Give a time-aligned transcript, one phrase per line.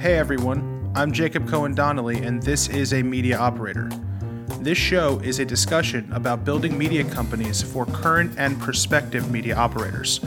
[0.00, 3.90] Hey everyone, I'm Jacob Cohen Donnelly, and this is a media operator.
[4.60, 10.20] This show is a discussion about building media companies for current and prospective media operators.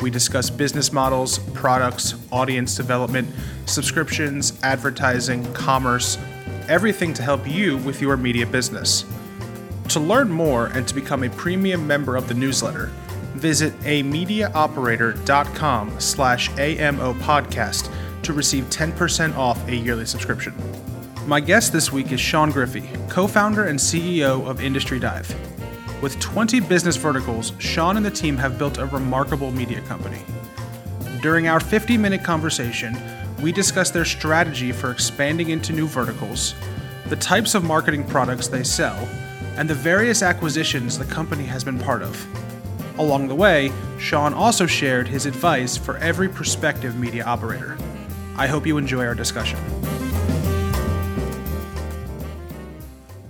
[0.00, 3.28] We discuss business models, products, audience development,
[3.66, 6.16] subscriptions, advertising, commerce,
[6.68, 9.04] everything to help you with your media business.
[9.88, 12.92] To learn more and to become a premium member of the newsletter,
[13.34, 17.90] visit amediaoperator.com slash AMO podcast
[18.22, 20.54] to receive 10% off a yearly subscription.
[21.26, 25.28] My guest this week is Sean Griffey, co-founder and CEO of Industry Dive.
[26.00, 30.20] With 20 business verticals, Sean and the team have built a remarkable media company.
[31.20, 32.96] During our 50-minute conversation,
[33.42, 36.54] we discuss their strategy for expanding into new verticals,
[37.06, 38.96] the types of marketing products they sell,
[39.56, 42.26] and the various acquisitions the company has been part of.
[42.98, 47.76] Along the way, Sean also shared his advice for every prospective media operator.
[48.38, 49.58] I hope you enjoy our discussion.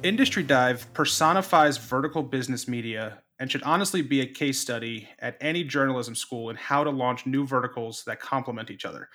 [0.03, 5.65] Industry Dive personifies vertical business media and should honestly be a case study at any
[5.65, 9.09] journalism school in how to launch new verticals that complement each other.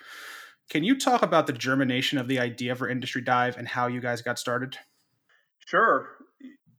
[0.68, 4.00] Can you talk about the germination of the idea for Industry Dive and how you
[4.00, 4.76] guys got started?
[5.64, 6.08] Sure.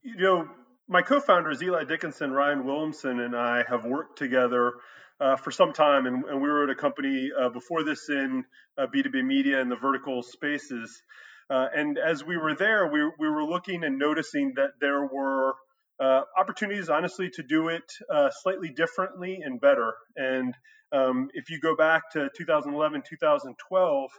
[0.02, 0.48] You know,
[0.88, 4.74] my co-founders Eli Dickinson, Ryan Williamson, and I have worked together
[5.20, 8.44] uh, for some time, and, and, we were at a company uh, before this in
[8.84, 11.02] B2B media and the vertical spaces.
[11.48, 15.54] Uh, and as we were there, we, we were looking and noticing that there were
[16.00, 19.94] uh, opportunities, honestly, to do it uh, slightly differently and better.
[20.16, 20.54] And
[20.92, 24.10] um, if you go back to 2011, 2012,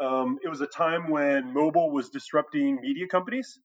[0.00, 3.58] um, it was a time when mobile was disrupting media companies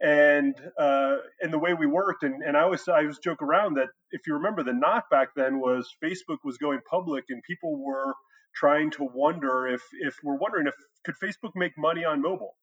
[0.00, 3.74] and uh, and the way we worked and, and I always I always joke around
[3.74, 7.76] that if you remember the knock back then was Facebook was going public and people
[7.84, 8.14] were
[8.54, 12.56] trying to wonder if if we're wondering if could Facebook make money on mobile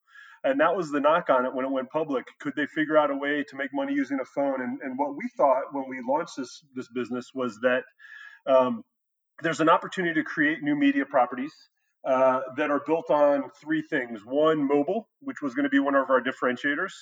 [0.43, 3.09] and that was the knock on it when it went public could they figure out
[3.09, 5.99] a way to make money using a phone and, and what we thought when we
[6.08, 7.83] launched this this business was that
[8.47, 8.83] um,
[9.42, 11.53] there's an opportunity to create new media properties
[12.08, 14.21] uh, that are built on three things.
[14.26, 16.93] One, mobile, which was going to be one of our differentiators.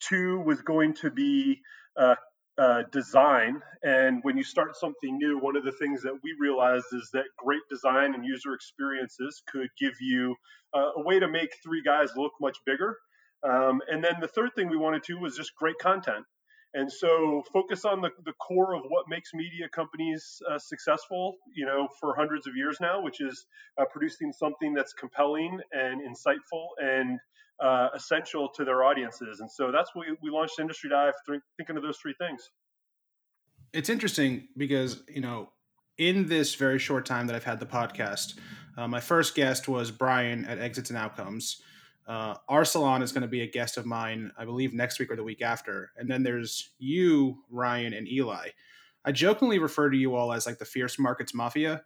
[0.00, 1.60] Two was going to be
[1.96, 2.16] uh,
[2.58, 3.60] uh, design.
[3.82, 7.24] And when you start something new, one of the things that we realized is that
[7.38, 10.36] great design and user experiences could give you
[10.74, 12.96] uh, a way to make three guys look much bigger.
[13.42, 16.24] Um, and then the third thing we wanted to was just great content.
[16.74, 21.66] And so focus on the, the core of what makes media companies uh, successful, you
[21.66, 23.46] know, for hundreds of years now, which is
[23.78, 27.20] uh, producing something that's compelling and insightful and
[27.62, 29.40] uh, essential to their audiences.
[29.40, 32.50] And so that's what we, launched Industry Dive, th- thinking of those three things.
[33.72, 35.50] It's interesting because, you know,
[35.98, 38.38] in this very short time that I've had the podcast,
[38.78, 41.60] uh, my first guest was Brian at Exits and Outcomes.
[42.06, 45.16] Uh, Arsalan is going to be a guest of mine, I believe, next week or
[45.16, 45.92] the week after.
[45.96, 48.48] And then there's you, Ryan, and Eli.
[49.04, 51.82] I jokingly refer to you all as like the Fierce Markets Mafia.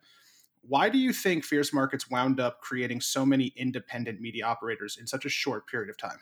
[0.62, 5.06] Why do you think Fierce Markets wound up creating so many independent media operators in
[5.06, 6.18] such a short period of time?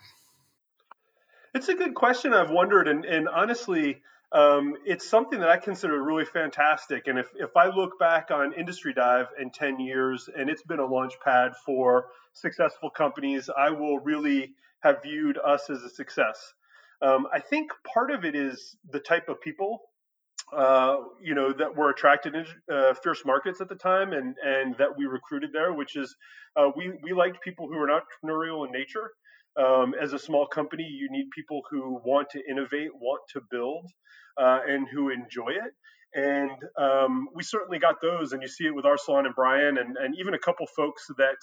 [1.55, 2.34] It's a good question.
[2.34, 4.03] I've wondered, and, and honestly,
[4.34, 7.06] um, it's something that I consider really fantastic.
[7.06, 10.80] And if, if I look back on Industry Dive in 10 years and it's been
[10.80, 16.52] a launch pad for successful companies, I will really have viewed us as a success.
[17.00, 19.82] Um, I think part of it is the type of people,
[20.52, 24.76] uh, you know, that were attracted in uh, fierce markets at the time and, and
[24.78, 26.16] that we recruited there, which is
[26.56, 29.12] uh, we, we liked people who were entrepreneurial in nature.
[29.56, 33.91] Um, as a small company, you need people who want to innovate, want to build,
[34.41, 35.72] uh, and who enjoy it.
[36.15, 39.97] And um, we certainly got those, and you see it with Arsalan and Brian, and,
[39.97, 41.37] and even a couple folks that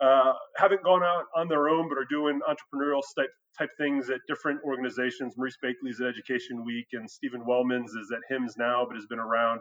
[0.00, 4.20] uh, haven't gone out on their own but are doing entrepreneurial type, type things at
[4.26, 5.34] different organizations.
[5.36, 9.18] Maurice Bakley's at Education Week, and Stephen Wellman's is at HIMSS now, but has been
[9.18, 9.60] around.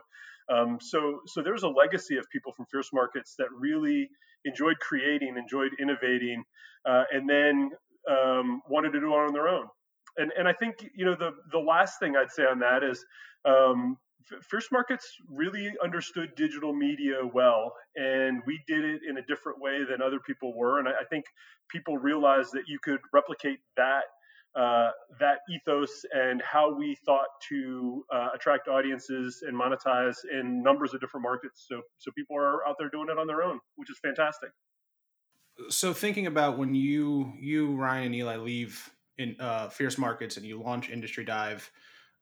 [0.49, 4.09] Um, so, so there's a legacy of people from Fierce Markets that really
[4.45, 6.43] enjoyed creating, enjoyed innovating,
[6.85, 7.71] uh, and then
[8.09, 9.65] um, wanted to do it on their own.
[10.17, 13.03] And and I think you know the the last thing I'd say on that is
[13.45, 13.97] um,
[14.49, 19.83] Fierce Markets really understood digital media well, and we did it in a different way
[19.89, 20.79] than other people were.
[20.79, 21.25] And I, I think
[21.69, 24.03] people realized that you could replicate that
[24.55, 30.93] uh, that ethos and how we thought to uh, attract audiences and monetize in numbers
[30.93, 31.65] of different markets.
[31.67, 34.51] So so people are out there doing it on their own, which is fantastic
[35.69, 40.45] so thinking about when you you Ryan and Eli leave in uh, fierce markets and
[40.45, 41.69] you launch industry dive,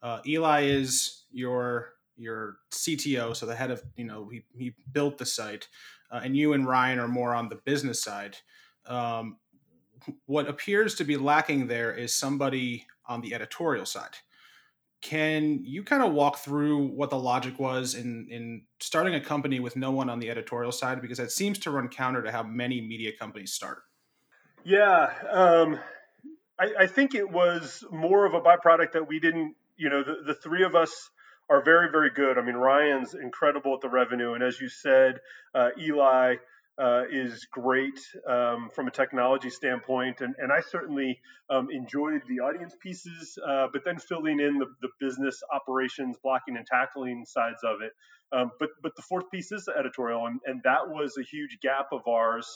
[0.02, 5.18] uh, Eli is your your CTO, so the head of you know he he built
[5.18, 5.68] the site,
[6.12, 8.38] uh, and you and Ryan are more on the business side.
[8.86, 9.38] Um,
[10.26, 14.16] what appears to be lacking there is somebody on the editorial side.
[15.02, 19.60] Can you kind of walk through what the logic was in in starting a company
[19.60, 21.02] with no one on the editorial side?
[21.02, 23.84] Because that seems to run counter to how many media companies start.
[24.64, 25.80] Yeah, um,
[26.60, 29.56] I, I, think it was more of a byproduct that we didn't.
[29.76, 31.10] You know, the, the three of us
[31.50, 32.38] are very, very good.
[32.38, 35.20] I mean, Ryan's incredible at the revenue, and as you said,
[35.56, 36.36] uh, Eli
[36.82, 41.20] uh, is great um, from a technology standpoint, and, and I certainly
[41.50, 46.58] um, enjoyed the audience pieces, uh, but then filling in the, the business operations, blocking
[46.58, 47.92] and tackling sides of it.
[48.34, 51.88] Um, but but the fourth piece is editorial, and, and that was a huge gap
[51.92, 52.48] of ours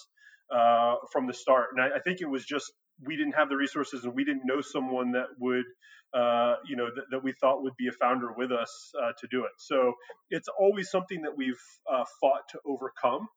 [0.50, 1.68] uh, from the start.
[1.76, 2.72] And I, I, think it was just
[3.04, 5.66] we didn't have the resources, and we didn't know someone that would.
[6.14, 9.28] Uh, you know that, that, we thought would be a founder with us uh, to
[9.30, 9.52] do it.
[9.58, 9.94] So
[10.30, 11.60] it's always something that we've
[11.92, 13.28] uh, fought to overcome.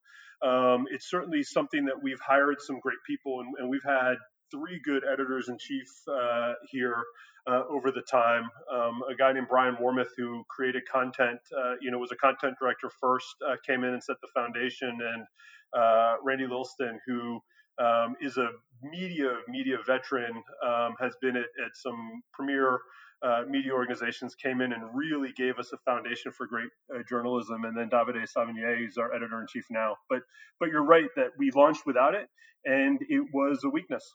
[0.43, 4.15] Um, it's certainly something that we've hired some great people, and, and we've had
[4.51, 7.03] three good editors in chief uh, here
[7.49, 8.45] uh, over the time.
[8.73, 12.55] Um, a guy named Brian Warmoth, who created content, uh, you know, was a content
[12.61, 15.27] director first, uh, came in and set the foundation, and
[15.73, 17.41] uh, Randy Lilston, who
[17.79, 18.49] um, is a
[18.83, 22.81] media media veteran, um, has been at, at some premier
[23.23, 27.65] uh, media organizations came in and really gave us a foundation for great uh, journalism.
[27.65, 29.97] And then Davide Savenije, who's our editor in chief now.
[30.09, 30.23] But
[30.61, 32.29] but you're right that we launched without it,
[32.65, 34.15] and it was a weakness.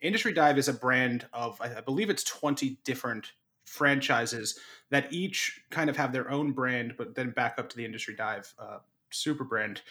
[0.00, 3.32] Industry Dive is a brand of I believe it's 20 different
[3.64, 4.58] franchises
[4.90, 8.14] that each kind of have their own brand, but then back up to the Industry
[8.14, 8.78] Dive uh,
[9.10, 9.82] super brand.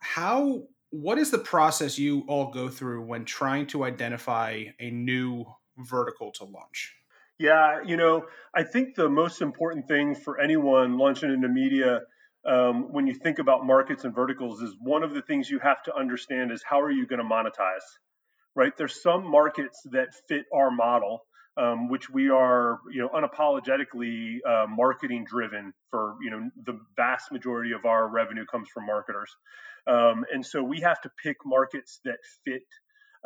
[0.00, 5.44] How what is the process you all go through when trying to identify a new
[5.78, 6.95] vertical to launch?
[7.38, 12.00] Yeah, you know, I think the most important thing for anyone launching into media
[12.46, 15.82] um, when you think about markets and verticals is one of the things you have
[15.84, 17.84] to understand is how are you going to monetize,
[18.54, 18.72] right?
[18.78, 21.20] There's some markets that fit our model,
[21.58, 27.32] um, which we are, you know, unapologetically uh, marketing driven for, you know, the vast
[27.32, 29.30] majority of our revenue comes from marketers.
[29.86, 32.62] Um, and so we have to pick markets that fit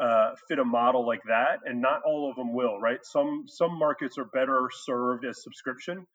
[0.00, 3.04] uh, fit a model like that, and not all of them will, right?
[3.04, 6.06] Some some markets are better served as subscription,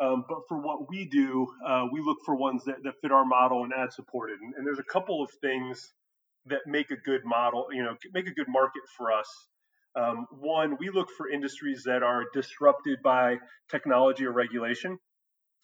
[0.00, 3.24] um, but for what we do, uh, we look for ones that, that fit our
[3.24, 4.40] model and ad supported.
[4.40, 5.92] And, and, there's a couple of things
[6.46, 9.28] that make a good model, you know, make a good market for us.
[9.94, 13.36] Um, one, we look for industries that are disrupted by
[13.70, 14.98] technology or regulation.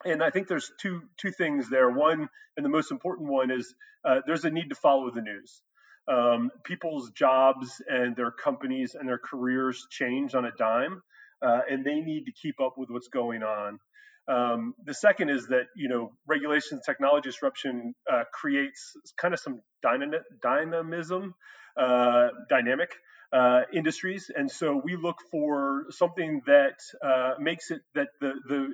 [0.04, 1.90] And I think there's two two things there.
[1.90, 5.62] One, and the most important one is uh, there's a need to follow the news
[6.08, 11.02] um, people's jobs and their companies and their careers change on a dime,
[11.42, 13.78] uh, and they need to keep up with what's going on.
[14.26, 19.60] Um, the second is that you know regulation, technology disruption uh, creates kind of some
[19.82, 21.34] dyna- dynamism,
[21.78, 22.90] uh, dynamic
[23.32, 28.68] uh, industries, and so we look for something that uh, makes it that the the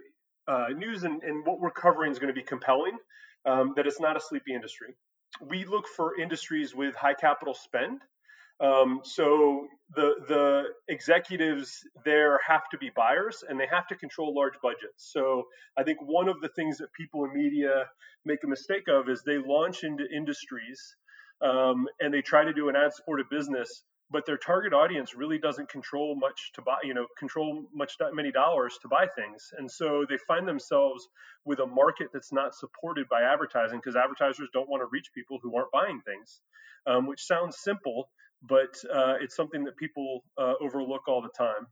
[0.46, 2.98] uh, news and, and, what we're covering is going to be compelling,
[3.46, 4.94] um, that it's not a sleepy industry
[5.40, 8.00] we look for industries with high capital spend.
[8.60, 9.66] Um, so
[9.96, 15.10] the the executives there have to be buyers and they have to control large budgets.
[15.12, 15.44] So
[15.76, 17.86] I think one of the things that people in media
[18.24, 20.80] make a mistake of is they launch into industries
[21.42, 23.82] um, and they try to do an ad supported business
[24.14, 28.30] but their target audience really doesn't control much to buy, you know, control much many
[28.30, 29.52] dollars to buy things.
[29.58, 31.08] And so they find themselves
[31.44, 35.40] with a market that's not supported by advertising because advertisers don't want to reach people
[35.42, 36.40] who aren't buying things,
[36.86, 38.08] um, which sounds simple,
[38.40, 41.66] but uh, it's something that people uh, overlook all the time.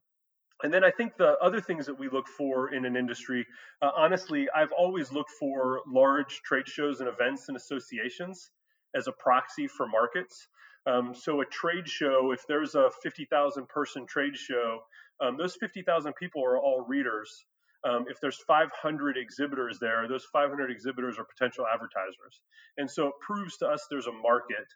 [0.65, 3.47] And then I think the other things that we look for in an industry,
[3.83, 8.51] uh, honestly, I've always looked for large trade shows and events and associations
[8.97, 10.49] as a proxy for markets.
[10.87, 14.81] Um, so a trade show, if there's a 50,000 person trade show,
[15.21, 17.45] um, those 50,000 people are all readers.
[17.85, 22.41] Um, if there's 500 exhibitors there, those 500 exhibitors are potential advertisers.
[22.79, 24.67] And so it proves to us there's a market,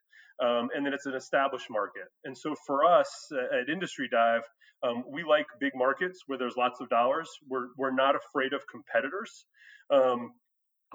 [0.43, 2.09] um, and then it's an established market.
[2.25, 4.43] And so for us at Industry Dive,
[4.83, 7.29] um, we like big markets where there's lots of dollars.
[7.49, 9.47] We're, we're not afraid of competitors.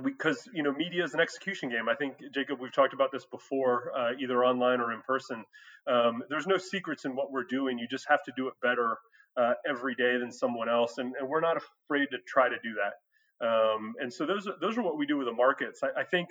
[0.01, 1.89] Because you know media is an execution game.
[1.89, 5.43] I think jacob we've talked about this before uh, either online or in person.
[5.85, 7.77] Um, there's no secrets in what we're doing.
[7.77, 8.97] You just have to do it better
[9.37, 12.75] uh, every day than someone else and, and, we're not afraid to try to do
[12.75, 13.45] that.
[13.45, 15.79] Um, and so those are, those are what we do with the markets.
[15.81, 16.29] I, I think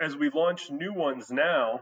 [0.00, 1.80] as we launch new ones now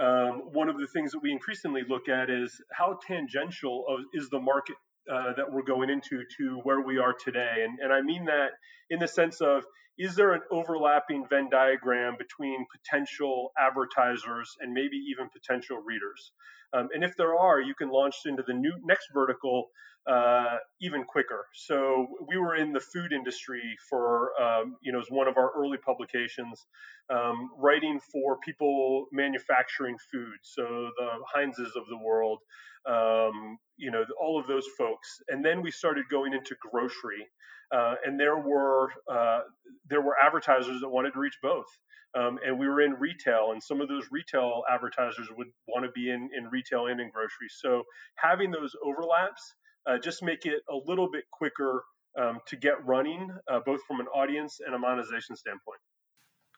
[0.00, 4.30] um, one of the things that we increasingly look at is how tangential of, is
[4.30, 4.76] the market
[5.12, 7.64] uh, that we're going into to where we are today.
[7.64, 8.52] And, and I mean that
[8.88, 9.64] in the sense of
[10.02, 16.32] is there an overlapping Venn diagram between potential advertisers and maybe even potential readers?
[16.74, 19.68] Um, and if there are, you can launch into the new next vertical
[20.10, 21.46] uh, even quicker.
[21.54, 25.52] So we were in the food industry for, um, you know, as one of our
[25.56, 26.66] early publications,
[27.08, 30.38] um, writing for people manufacturing food.
[30.42, 32.40] So the Heinzes of the world,
[32.88, 35.08] um, you know, all of those folks.
[35.28, 37.24] And then we started going into grocery,
[37.72, 39.40] uh, and there were uh,
[39.88, 41.66] there were advertisers that wanted to reach both.
[42.14, 45.90] Um, and we were in retail, and some of those retail advertisers would want to
[45.92, 47.48] be in, in retail and in grocery.
[47.48, 47.84] So
[48.16, 49.54] having those overlaps
[49.86, 51.84] uh, just make it a little bit quicker
[52.20, 55.80] um, to get running, uh, both from an audience and a monetization standpoint.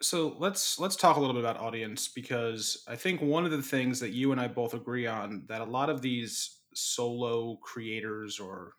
[0.03, 3.63] So let's let's talk a little bit about audience because I think one of the
[3.63, 8.41] things that you and I both agree on that a lot of these solo creators
[8.41, 8.73] or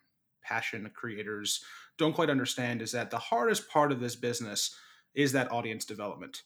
[0.47, 1.63] passion creators
[1.97, 4.75] don't quite understand is that the hardest part of this business
[5.13, 6.43] is that audience development.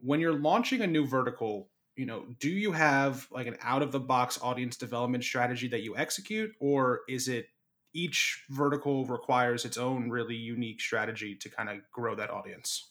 [0.00, 3.90] When you're launching a new vertical, you know, do you have like an out of
[3.90, 7.48] the box audience development strategy that you execute or is it
[7.92, 12.90] each vertical requires its own really unique strategy to kind of grow that audience?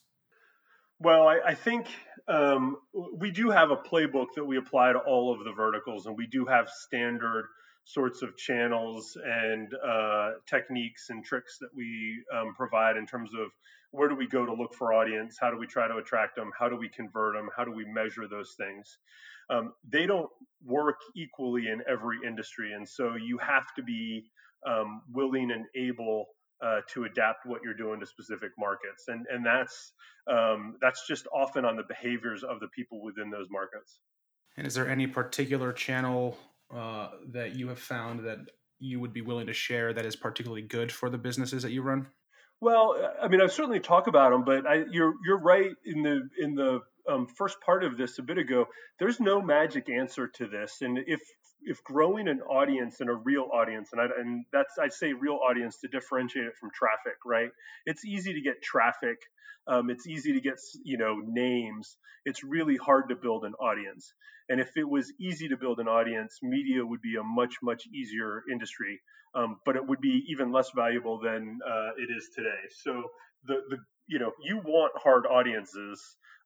[1.00, 1.88] Well, I, I think
[2.27, 2.77] um,
[3.13, 6.25] we do have a playbook that we apply to all of the verticals, and we
[6.25, 7.46] do have standard
[7.88, 13.50] sorts of channels and uh, techniques and tricks that we um, provide in terms of
[13.91, 16.51] where do we go to look for audience, how do we try to attract them,
[16.60, 18.98] how do we convert them, how do we measure those things.
[19.50, 20.29] Um, they don't
[20.65, 24.25] work equally in every industry, and so you have to be
[24.67, 26.25] um, willing and able
[26.62, 29.94] uh, to adapt what you're doing to specific markets, and and that's
[30.29, 34.00] um, that's just often on the behaviors of the people within those markets.
[34.58, 36.38] And is there any particular channel
[36.74, 38.40] uh, that you have found that
[38.80, 41.82] you would be willing to share that is particularly good for the businesses that you
[41.82, 42.08] run?
[42.60, 46.28] Well, I mean, I've certainly talked about them, but I, you're you're right in the
[46.40, 48.66] in the um, first part of this a bit ago.
[49.00, 51.22] There's no magic answer to this, and if
[51.68, 55.40] if growing an audience and a real audience, and I, and that's I say real
[55.48, 57.50] audience to differentiate it from traffic, right?
[57.86, 59.18] It's easy to get traffic.
[59.68, 61.98] Um, it's easy to get you know names.
[62.26, 64.14] It's really hard to build an audience.
[64.50, 67.84] And if it was easy to build an audience, media would be a much much
[67.94, 69.02] easier industry.
[69.36, 72.62] Um, but it would be even less valuable than uh, it is today.
[72.84, 73.04] So
[73.46, 76.02] the the you know you want hard audiences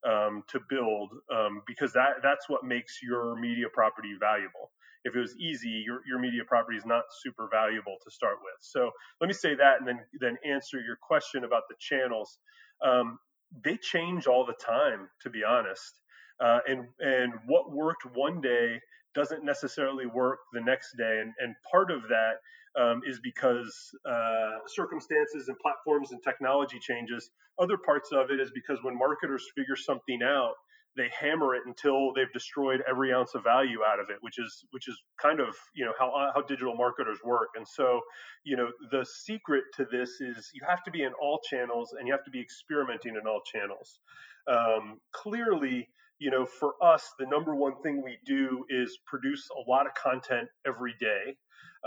[0.08, 4.72] um, to build um, because that that's what makes your media property valuable
[5.03, 8.55] if it was easy, your, your media property is not super valuable to start with.
[8.62, 12.38] So let me say that and then then answer your question about the channels.
[12.86, 13.20] Um,
[13.63, 16.01] they change all the time, to be honest.
[16.43, 18.79] Uh, and and what worked one day
[19.13, 21.20] doesn't necessarily work the next day.
[21.22, 22.36] And, and part of that
[22.79, 23.75] um, is because
[24.10, 27.29] uh, circumstances and platforms and technology changes.
[27.60, 30.53] Other parts of it is because when marketers figure something out,
[30.98, 34.65] they hammer it until they've destroyed every ounce of value out of it, which is
[34.71, 37.50] which is kind of you know how uh, how digital marketers work.
[37.55, 38.01] And so,
[38.43, 42.07] you know, the secret to this is you have to be in all channels and
[42.07, 44.00] you have to be experimenting in all channels.
[44.48, 45.88] Um, clearly,
[46.19, 49.93] you know, for us, the number one thing we do is produce a lot of
[49.93, 51.38] content every day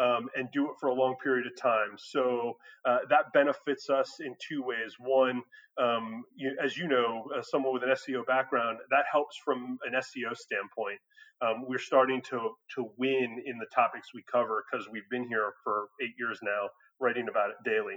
[0.01, 1.97] um, and do it for a long period of time.
[1.97, 4.97] So uh, that benefits us in two ways.
[4.99, 5.43] One,
[5.81, 9.95] um, you, as you know, uh, someone with an SEO background, that helps from an
[9.95, 10.99] SEO standpoint.
[11.43, 15.53] Um, we're starting to to win in the topics we cover because we've been here
[15.63, 16.69] for eight years now,
[17.01, 17.97] writing about it daily.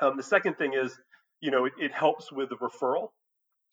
[0.00, 0.96] Um, the second thing is,
[1.40, 3.08] you know, it, it helps with the referral.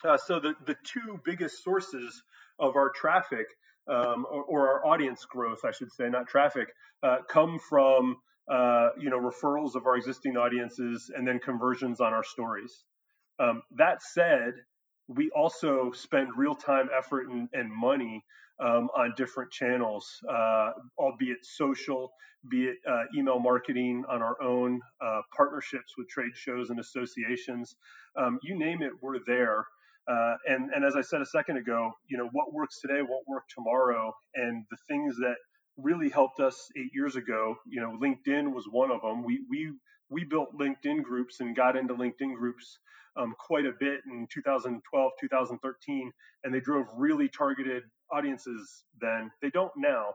[0.04, 2.24] Uh, so the the two biggest sources
[2.60, 3.48] of our traffic
[3.88, 6.70] um, or, or, our audience growth, I should say, not traffic,
[7.04, 8.18] uh, come from
[8.52, 12.84] uh, you know referrals of our existing audiences and then conversions on our stories.
[13.40, 14.54] Um, that said,
[15.08, 18.24] we also spend real time effort and, and money
[18.60, 22.12] um, on different channels, uh, albeit social,
[22.50, 27.76] be it uh, email marketing on our own, uh, partnerships with trade shows and associations.
[28.18, 29.66] Um, you name it, we're there.
[30.08, 33.28] Uh, and and as I said a second ago, you know what works today won't
[33.28, 35.36] work tomorrow, and the things that
[35.78, 39.24] really helped us eight years ago, you know, LinkedIn was one of them.
[39.24, 39.74] We we
[40.10, 42.78] we built LinkedIn groups and got into LinkedIn groups
[43.18, 46.12] um, quite a bit in 2012, 2013,
[46.44, 49.32] and they drove really targeted audiences then.
[49.42, 50.08] They don't now.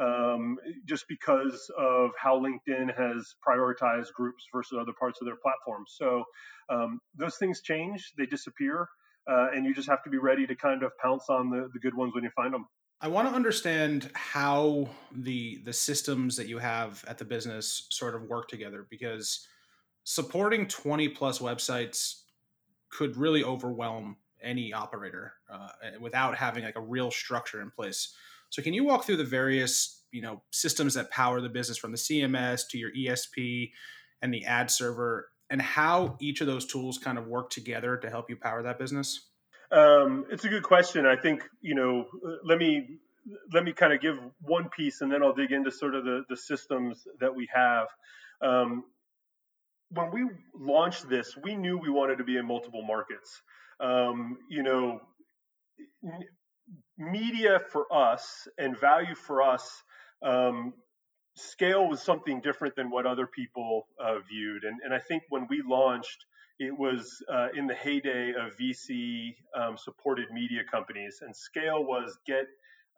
[0.00, 5.84] Um, just because of how LinkedIn has prioritized groups versus other parts of their platform.
[5.88, 6.22] So
[6.68, 8.88] um, those things change, they disappear
[9.28, 11.78] uh, and you just have to be ready to kind of pounce on the, the
[11.78, 12.66] good ones when you find them.
[13.00, 18.16] I want to understand how the the systems that you have at the business sort
[18.16, 19.46] of work together because
[20.02, 22.22] supporting 20 plus websites
[22.90, 25.68] could really overwhelm any operator uh,
[26.00, 28.14] without having like a real structure in place.
[28.50, 31.92] So can you walk through the various you know systems that power the business from
[31.92, 33.70] the CMS to your ESP
[34.22, 38.10] and the ad server and how each of those tools kind of work together to
[38.10, 39.28] help you power that business?
[39.70, 41.06] Um, it's a good question.
[41.06, 42.06] I think you know.
[42.44, 42.98] Let me
[43.52, 46.24] let me kind of give one piece, and then I'll dig into sort of the
[46.28, 47.88] the systems that we have.
[48.40, 48.84] Um,
[49.90, 53.42] when we launched this, we knew we wanted to be in multiple markets.
[53.80, 55.00] Um, you know,
[56.96, 59.82] media for us and value for us
[60.22, 60.74] um,
[61.38, 64.64] scale was something different than what other people uh, viewed.
[64.64, 66.24] And, and I think when we launched,
[66.58, 72.18] it was uh, in the heyday of VC um, supported media companies, and scale was
[72.26, 72.46] get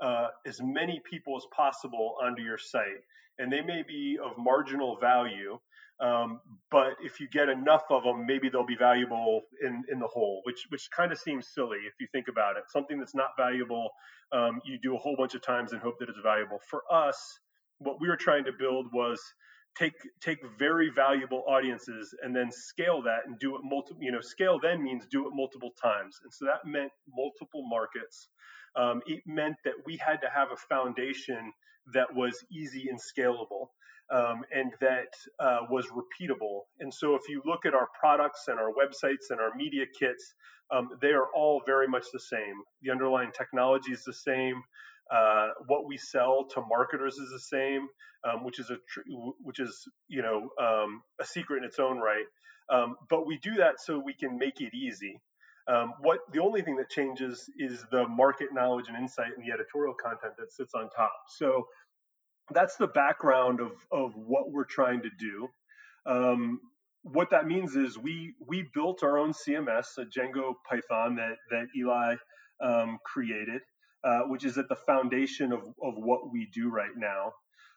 [0.02, 3.04] uh, as many people as possible onto your site.
[3.38, 5.58] And they may be of marginal value,
[6.00, 10.06] um, but if you get enough of them, maybe they'll be valuable in, in the
[10.06, 12.64] whole, which which kind of seems silly if you think about it.
[12.68, 13.90] Something that's not valuable,
[14.32, 16.58] um, you do a whole bunch of times and hope that it's valuable.
[16.70, 17.38] For us,
[17.80, 19.20] what we were trying to build was
[19.78, 24.20] take take very valuable audiences and then scale that and do it multiple you know
[24.20, 26.20] scale then means do it multiple times.
[26.22, 28.28] And so that meant multiple markets.
[28.76, 31.52] Um, it meant that we had to have a foundation
[31.92, 33.68] that was easy and scalable
[34.12, 36.62] um, and that uh, was repeatable.
[36.78, 40.34] And so if you look at our products and our websites and our media kits
[40.72, 42.62] um, they are all very much the same.
[42.82, 44.62] The underlying technology is the same
[45.10, 47.88] uh, what we sell to marketers is the same,
[48.24, 49.08] um, which is a tr-
[49.40, 52.24] which is you know um, a secret in its own right.
[52.70, 55.20] Um, but we do that so we can make it easy.
[55.68, 59.52] Um, what the only thing that changes is the market knowledge and insight and the
[59.52, 61.12] editorial content that sits on top.
[61.28, 61.64] So
[62.52, 65.48] that's the background of of what we're trying to do.
[66.06, 66.60] Um,
[67.02, 71.66] what that means is we we built our own CMS, a Django Python that that
[71.76, 72.16] Eli
[72.62, 73.62] um, created.
[74.02, 77.34] Uh, which is at the foundation of, of what we do right now.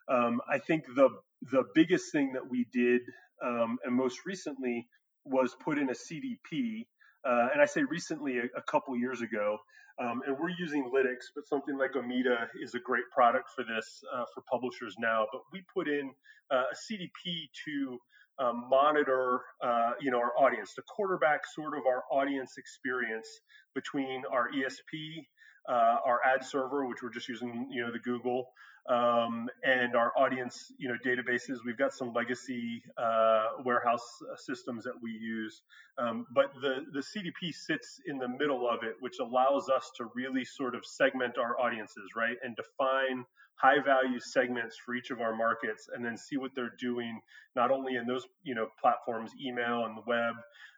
[0.08, 1.10] Um, I think the
[1.52, 3.02] the biggest thing that we did,
[3.46, 4.88] um, and most recently,
[5.26, 6.86] was put in a CDP.
[7.28, 9.58] Uh, and I say recently, a, a couple years ago,
[10.02, 14.02] um, and we're using Lytics, but something like Omeda is a great product for this
[14.16, 15.28] uh, for publishers now.
[15.30, 16.10] But we put in
[16.52, 18.00] uh, a CDP to
[18.40, 23.28] um, monitor, uh, you know, our audience, to quarterback sort of our audience experience
[23.76, 25.26] between our ESP
[25.68, 28.52] uh, our ad server, which we're just using, you know, the Google,
[28.90, 31.58] um, and our audience, you know, databases.
[31.66, 35.62] We've got some legacy uh, warehouse systems that we use,
[35.98, 40.10] um, but the the CDP sits in the middle of it, which allows us to
[40.16, 45.22] really sort of segment our audiences, right, and define high value segments for each of
[45.22, 47.22] our markets and then see what they're doing
[47.56, 50.34] not only in those you know platforms email and the web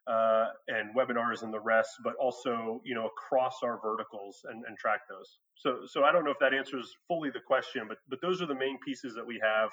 [0.08, 4.78] uh, and webinars and the rest, but also you know across our verticals and, and
[4.78, 5.40] track those.
[5.56, 8.46] So so I don't know if that answers fully the question, but but those are
[8.46, 9.70] the main pieces that we have.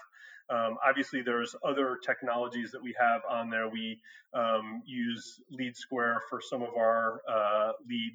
[0.50, 3.68] Um, obviously, there's other technologies that we have on there.
[3.68, 4.00] We
[4.34, 8.12] um, use Lead Square for some of our uh, lead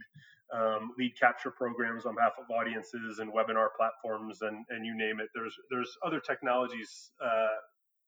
[0.53, 5.19] um, lead capture programs on behalf of audiences and webinar platforms and, and you name
[5.19, 5.27] it.
[5.35, 7.57] There's there's other technologies uh,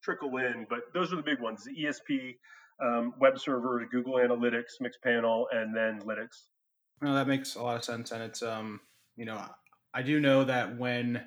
[0.02, 2.36] trickle in, but those are the big ones: the ESP,
[2.82, 6.46] um, web server, Google Analytics, Mixpanel, and then Lytics.
[7.02, 8.82] No, that makes a lot of sense, and it's um,
[9.20, 9.44] you know,
[9.94, 11.22] I do know that when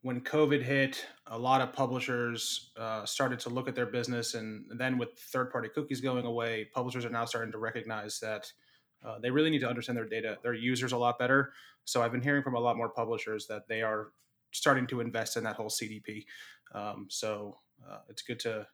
[0.00, 4.64] when COVID hit, a lot of publishers uh, started to look at their business, and
[4.74, 8.50] then with third-party cookies going away, publishers are now starting to recognize that
[9.04, 11.52] uh, they really need to understand their data, their users a lot better.
[11.84, 14.12] So I've been hearing from a lot more publishers that they are
[14.52, 16.24] starting to invest in that whole CDP.
[16.74, 18.66] Um, so uh, it's good to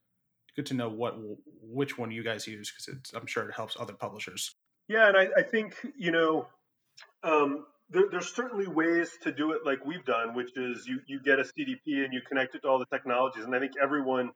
[0.55, 1.17] good to know what
[1.63, 4.55] which one you guys use because I'm sure it helps other publishers.
[4.87, 6.47] Yeah, and I, I think you know
[7.25, 11.21] um, there, there's certainly ways to do it like we've done, which is you you
[11.23, 14.31] get a CDP and you connect it to all the technologies, and I think everyone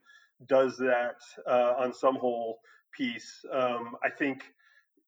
[0.47, 2.59] does that uh, on some whole
[2.97, 3.45] piece.
[3.53, 4.43] Um, I think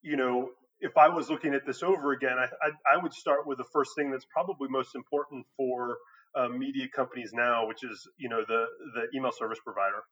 [0.02, 0.50] you know
[0.80, 3.66] if I was looking at this over again, I, I, I would start with the
[3.72, 5.98] first thing that's probably most important for
[6.34, 10.02] uh, media companies now, which is you know the the email service provider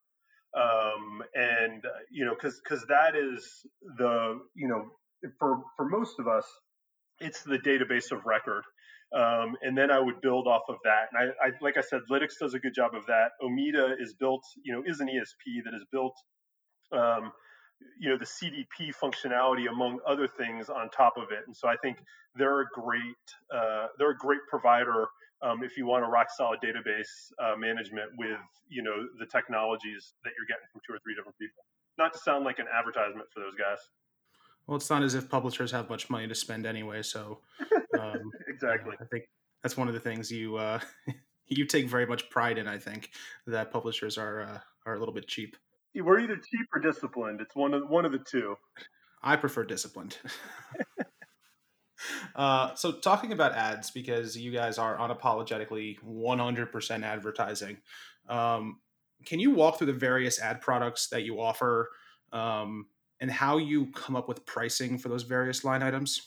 [0.57, 3.67] um, and uh, you know because because that is
[3.99, 4.85] the you know
[5.39, 6.45] for for most of us
[7.21, 8.65] it's the database of record
[9.17, 11.09] um, and then I would build off of that.
[11.13, 13.31] And I, I, like I said, Lytics does a good job of that.
[13.43, 16.15] Omeda is built, you know, is an ESP that is built,
[16.93, 17.33] um,
[17.99, 21.45] you know, the CDP functionality among other things on top of it.
[21.47, 21.99] And so I think
[22.35, 25.07] they're a great, uh, they're a great provider
[25.41, 27.09] um, if you want a rock solid database
[27.41, 31.39] uh, management with you know the technologies that you're getting from two or three different
[31.39, 31.63] people.
[31.97, 33.79] Not to sound like an advertisement for those guys.
[34.69, 37.39] Well, it's not as if publishers have much money to spend anyway, so
[37.99, 38.95] um, exactly.
[39.01, 39.25] I think
[39.63, 40.79] that's one of the things you uh,
[41.47, 42.69] you take very much pride in.
[42.69, 43.11] I think
[43.47, 45.57] that publishers are uh, are a little bit cheap.
[45.95, 47.41] We're either cheap or disciplined.
[47.41, 48.57] It's one of one of the two.
[49.23, 50.19] I prefer disciplined.
[52.37, 57.79] uh, so talking about ads because you guys are unapologetically 100% advertising.
[58.29, 58.81] Um,
[59.25, 61.89] can you walk through the various ad products that you offer
[62.33, 62.87] um,
[63.21, 66.23] and how you come up with pricing for those various line items?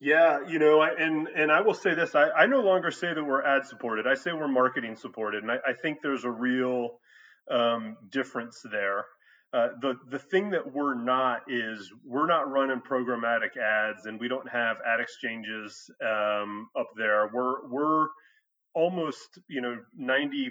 [0.00, 3.22] Yeah, you know, and and I will say this: I, I no longer say that
[3.22, 4.06] we're ad supported.
[4.06, 6.98] I say we're marketing supported, and I, I think there's a real
[7.48, 9.04] um, difference there.
[9.52, 14.26] Uh, the the thing that we're not is we're not running programmatic ads, and we
[14.26, 17.30] don't have ad exchanges um, up there.
[17.32, 18.08] We're we're
[18.74, 20.50] almost you know 90%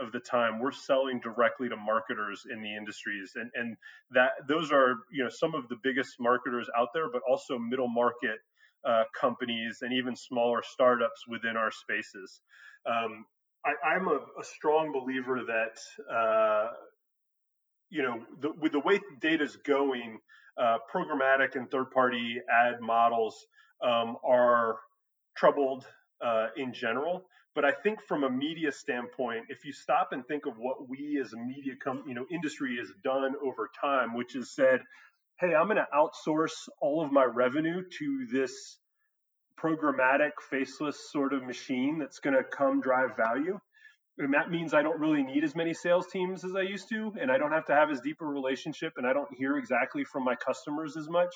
[0.00, 3.32] of the time we're selling directly to marketers in the industries.
[3.36, 3.76] And and
[4.10, 7.88] that those are you know some of the biggest marketers out there but also middle
[7.88, 8.38] market
[8.84, 12.40] uh, companies and even smaller startups within our spaces.
[12.86, 13.24] Um,
[13.64, 16.68] I, am a, a, strong believer that uh,
[17.88, 20.18] you know the, with the way data is going
[20.60, 23.46] uh, programmatic and third party ad models
[23.82, 24.76] um, are
[25.34, 25.86] troubled
[26.22, 30.46] uh, in general but I think from a media standpoint, if you stop and think
[30.46, 34.34] of what we as a media com- you know industry has done over time, which
[34.34, 34.80] is said,
[35.40, 38.78] hey, I'm going to outsource all of my revenue to this
[39.58, 43.58] programmatic faceless sort of machine that's going to come drive value.
[44.18, 47.12] And that means I don't really need as many sales teams as I used to,
[47.20, 50.04] and I don't have to have as deep a relationship, and I don't hear exactly
[50.04, 51.34] from my customers as much.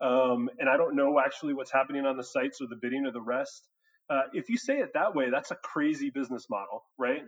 [0.00, 3.12] Um, and I don't know actually what's happening on the sites or the bidding or
[3.12, 3.68] the rest.
[4.10, 7.22] Uh, if you say it that way, that's a crazy business model, right?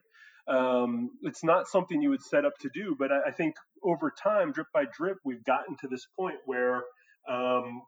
[0.48, 4.12] Um, it's not something you would set up to do, but I, I, think over
[4.22, 6.84] time, drip by drip, we've gotten to this point where
[7.28, 7.82] um,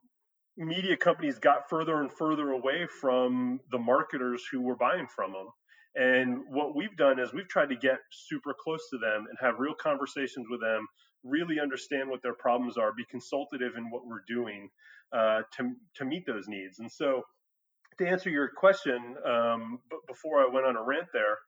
[0.57, 5.47] media companies got further and further away from the marketers who were buying from them.
[5.95, 9.61] And what we've done is we've tried to get super close to them and have
[9.61, 10.87] real conversations with them,
[11.25, 14.69] really understand what their problems are, be consultative in what we're doing
[15.13, 16.79] uh, to to meet those needs.
[16.81, 17.23] And so
[17.99, 21.39] to answer your question, um, before I went on a rant there,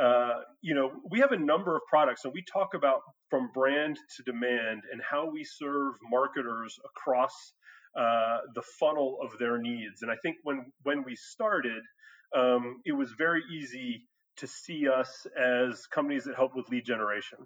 [0.00, 3.98] uh, you know, we have a number of products, and we talk about from brand
[4.16, 7.52] to demand and how we serve marketers across
[7.98, 10.02] uh, the funnel of their needs.
[10.02, 11.82] And I think when when we started,
[12.34, 17.38] um, it was very easy to see us as companies that help with lead generation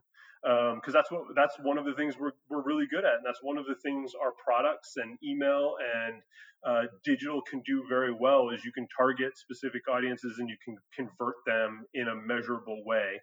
[0.47, 3.27] because um, that's what that's one of the things we're, we're really good at and
[3.27, 6.23] that's one of the things our products and email and
[6.65, 10.77] uh, digital can do very well is you can target specific audiences and you can
[10.95, 13.21] convert them in a measurable way.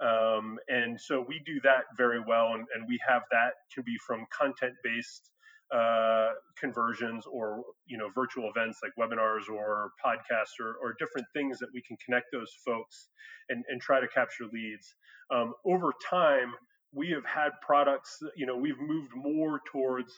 [0.00, 3.96] Um, and so we do that very well and, and we have that can be
[4.06, 5.30] from content based
[5.72, 11.58] uh, conversions or you know virtual events like webinars or podcasts or, or, different things
[11.58, 13.08] that we can connect those folks
[13.48, 14.94] and, and try to capture leads.
[15.30, 16.52] Um, over time
[16.94, 20.12] we have had products you know we've moved more towards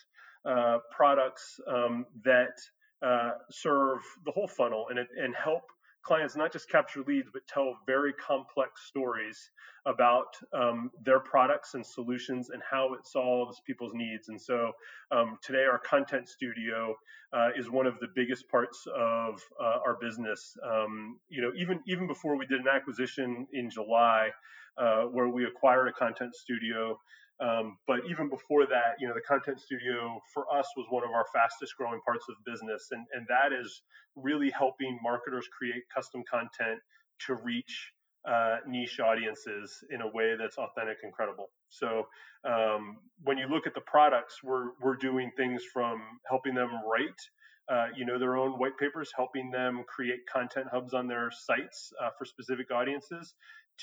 [0.44, 2.58] uh, products um, that
[3.04, 5.62] uh, serve the whole funnel and, and help
[6.04, 9.50] clients not just capture leads, but tell very complex stories
[9.86, 14.28] about um, their products and solutions and how it solves people's needs.
[14.28, 14.72] And so
[15.10, 16.94] um, today, our content studio
[17.32, 20.56] uh, is one of the biggest parts of uh, our business.
[20.64, 24.30] Um, you know, even even before we did an acquisition in July,
[24.78, 26.98] uh, where we acquired a content studio.
[27.40, 31.10] Um, but even before that, you know, the content studio for us was one of
[31.10, 32.88] our fastest growing parts of business.
[32.92, 33.82] And, and that is
[34.16, 36.80] really helping marketers create custom content
[37.26, 37.92] to reach
[38.28, 41.50] uh, niche audiences in a way that's authentic and credible.
[41.68, 42.06] So
[42.48, 47.20] um, when you look at the products, we're, we're doing things from helping them write
[47.68, 51.92] uh, you know their own white papers, helping them create content hubs on their sites
[52.02, 53.34] uh, for specific audiences,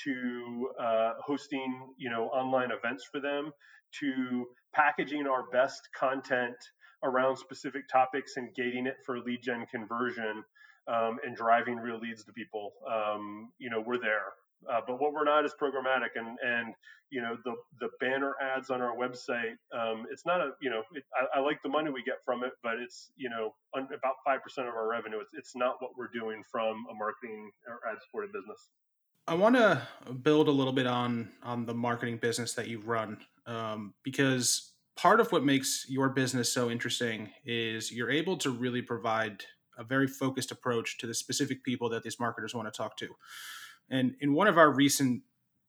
[0.04, 3.52] to uh, hosting you know online events for them
[4.00, 6.56] to packaging our best content
[7.04, 10.44] around specific topics and gating it for lead gen conversion
[10.88, 12.72] um, and driving real leads to people.
[12.90, 14.32] Um, you know we're there.
[14.70, 16.74] Uh, but what we're not is programmatic and and
[17.10, 20.82] you know the the banner ads on our website um, it's not a you know
[20.94, 23.88] it, I, I, like the money we get from it but it's you know un,
[23.92, 25.18] about five percent of our revenue.
[25.18, 28.70] It's, it's not what we're doing from a marketing or ad supported business
[29.26, 29.82] I want to
[30.22, 35.20] build a little bit on on the marketing business that you run um, because part
[35.20, 39.44] of what makes your business so interesting is you're able to really provide
[39.78, 43.08] a very focused approach to the specific people that these marketers want to talk to.
[43.88, 45.22] And in one of our recent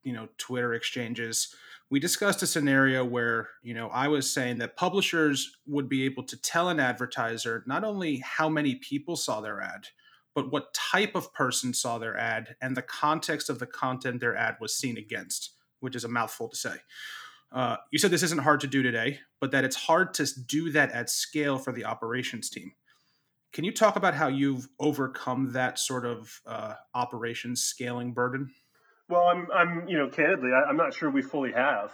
[0.04, 1.54] you know Twitter exchanges,
[1.92, 6.24] we discussed a scenario where you know I was saying that publishers would be able
[6.24, 9.90] to tell an advertiser not only how many people saw their ad,
[10.36, 14.36] but what type of person saw their ad and the context of the content their
[14.36, 16.76] ad was seen against, which is a mouthful to say.
[17.52, 20.72] Uh, you said this isn't hard to do today, but that it's hard to do
[20.72, 22.72] that at scale for the operations team.
[23.52, 28.50] Can you talk about how you've overcome that sort of uh, operations scaling burden?
[29.08, 31.92] Well, I'm, I'm, you know, candidly, I, am not sure we fully have.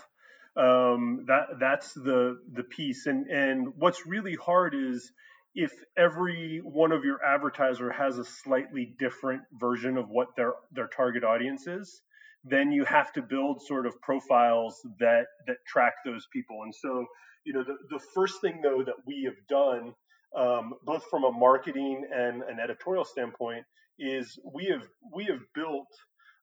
[0.55, 5.11] Um, that that's the the piece, and and what's really hard is
[5.59, 10.87] if every one of your advertiser has a slightly different version of what their their
[10.87, 12.01] target audience is,
[12.45, 16.63] then you have to build sort of profiles that that track those people.
[16.63, 17.05] And so,
[17.45, 19.93] you know, the, the first thing though that we have done,
[20.33, 23.65] um, both from a marketing and an editorial standpoint,
[23.99, 25.91] is we have we have built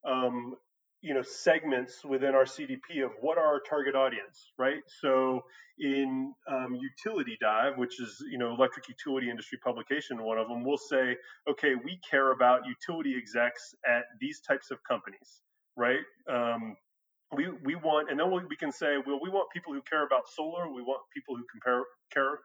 [0.06, 0.56] um,
[1.02, 4.82] you know segments within our CDP of what are our target audience, right?
[5.00, 5.42] So
[5.78, 10.64] in um, utility dive, which is you know electric utility industry publication, one of them,
[10.64, 11.16] we'll say,
[11.48, 15.42] okay, we care about utility execs at these types of companies,
[15.76, 16.00] right?
[16.30, 16.76] Um,
[17.34, 20.06] we, we want, and then we, we can say, well, we want people who care
[20.06, 20.72] about solar.
[20.72, 21.82] We want people who compare,
[22.12, 22.38] care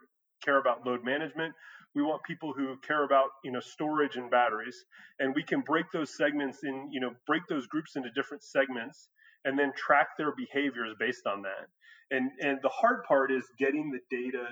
[0.43, 1.53] care about load management.
[1.95, 4.85] We want people who care about you know storage and batteries,
[5.19, 9.09] and we can break those segments in you know break those groups into different segments,
[9.45, 11.67] and then track their behaviors based on that.
[12.11, 14.47] And and the hard part is getting the data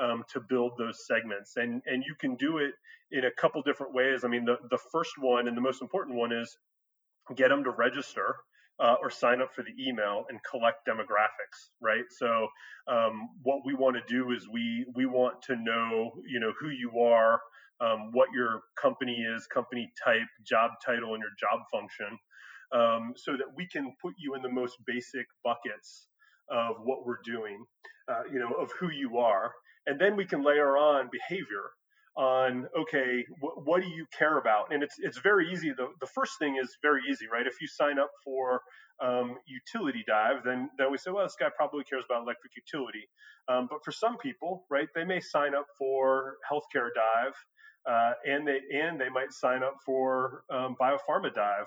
[0.00, 2.72] um, to build those segments, and and you can do it
[3.10, 4.24] in a couple different ways.
[4.24, 6.56] I mean, the the first one and the most important one is
[7.36, 8.36] get them to register
[8.80, 12.04] uh, or sign up for the email and collect demographics, right?
[12.10, 12.48] So
[12.86, 16.68] um, what we want to do is we we want to know you know who
[16.68, 17.40] you are,
[17.80, 22.18] um, what your company is, company type, job title, and your job function,
[22.72, 26.06] um, so that we can put you in the most basic buckets
[26.50, 27.64] of what we're doing,
[28.08, 29.52] uh, you know, of who you are,
[29.86, 31.70] and then we can layer on behavior
[32.18, 34.74] on okay wh- what do you care about?
[34.74, 37.46] And it's it's very easy the, the first thing is very easy right?
[37.46, 38.62] If you sign up for
[39.02, 43.08] um, utility dive then then we say well this guy probably cares about electric utility.
[43.48, 47.34] Um, but for some people right they may sign up for healthcare dive
[47.88, 51.66] uh, and they and they might sign up for um, biopharma dive.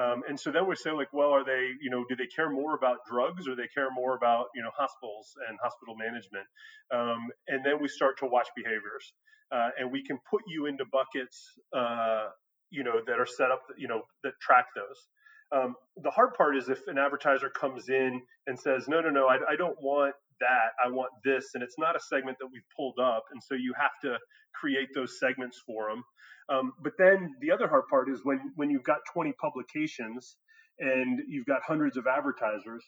[0.00, 2.50] Um, and so then we say like well are they you know do they care
[2.50, 6.46] more about drugs or they care more about you know hospitals and hospital management?
[6.94, 9.12] Um, and then we start to watch behaviors.
[9.50, 12.26] Uh, and we can put you into buckets, uh,
[12.70, 15.08] you know, that are set up, you know, that track those.
[15.50, 19.26] Um, the hard part is if an advertiser comes in and says, no, no, no,
[19.26, 20.72] I, I don't want that.
[20.84, 21.50] I want this.
[21.54, 23.24] And it's not a segment that we've pulled up.
[23.32, 24.18] And so you have to
[24.54, 26.02] create those segments for them.
[26.50, 30.36] Um, but then the other hard part is when, when you've got 20 publications
[30.78, 32.84] and you've got hundreds of advertisers,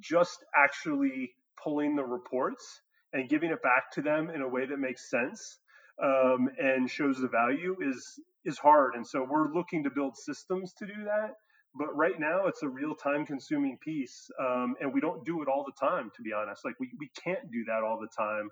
[0.00, 2.80] just actually pulling the reports
[3.12, 5.58] and giving it back to them in a way that makes sense
[6.02, 8.94] um, and shows the value is is hard.
[8.94, 11.30] And so we're looking to build systems to do that.
[11.74, 15.48] But right now, it's a real time consuming piece, um, and we don't do it
[15.48, 16.10] all the time.
[16.16, 18.50] To be honest, like we, we can't do that all the time.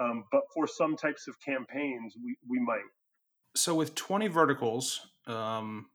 [0.00, 2.82] Um, but for some types of campaigns, we we might.
[3.54, 5.86] So with twenty verticals, um,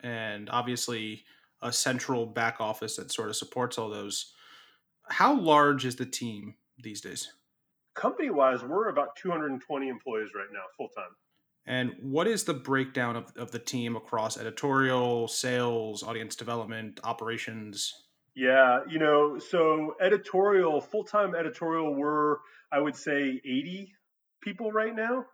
[0.00, 1.24] and obviously
[1.62, 4.32] a central back office that sort of supports all those,
[5.08, 7.32] how large is the team these days?
[7.94, 11.14] company wise, we're about 220 employees right now, full time.
[11.66, 17.94] And what is the breakdown of, of the team across editorial, sales, audience development, operations?
[18.34, 22.36] Yeah, you know, so editorial, full time editorial, we're,
[22.72, 23.92] I would say, 80
[24.42, 25.24] people right now,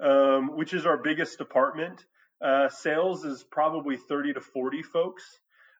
[0.00, 2.04] um, which is our biggest department.
[2.40, 5.22] Uh, sales is probably 30 to 40 folks.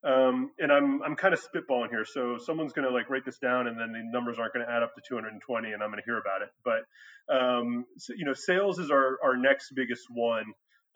[0.04, 3.38] Um, and I'm I'm kind of spitballing here, so someone's going to like write this
[3.38, 6.00] down, and then the numbers aren't going to add up to 220, and I'm going
[6.00, 6.50] to hear about it.
[6.64, 6.86] But
[7.34, 10.44] um, so, you know, sales is our our next biggest one.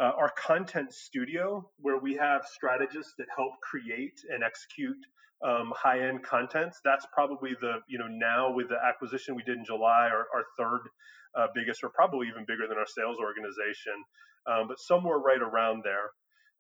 [0.01, 4.97] Uh, our content studio, where we have strategists that help create and execute
[5.45, 6.75] um, high-end content.
[6.85, 10.45] That's probably the you know now with the acquisition we did in July, our, our
[10.57, 10.89] third
[11.35, 13.99] uh, biggest, or probably even bigger than our sales organization,
[14.47, 16.11] um, but somewhere right around there.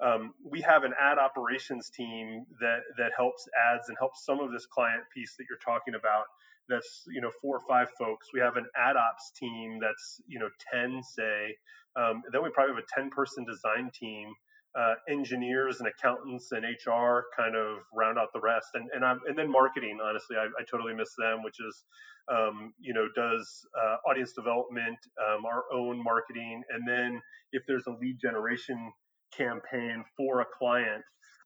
[0.02, 4.50] Um, we have an ad operations team that that helps ads and helps some of
[4.50, 6.24] this client piece that you're talking about.
[6.68, 8.28] That's you know four or five folks.
[8.34, 11.56] We have an ad ops team that's you know ten say.
[11.94, 14.34] Um, then we probably have a ten person design team.
[14.74, 19.20] Uh, engineers and accountants and HR kind of round out the rest, and and, I'm,
[19.28, 19.98] and then marketing.
[20.02, 21.84] Honestly, I, I totally miss them, which is
[22.32, 27.20] um, you know does uh, audience development, um, our own marketing, and then
[27.52, 28.92] if there's a lead generation
[29.36, 31.02] campaign for a client,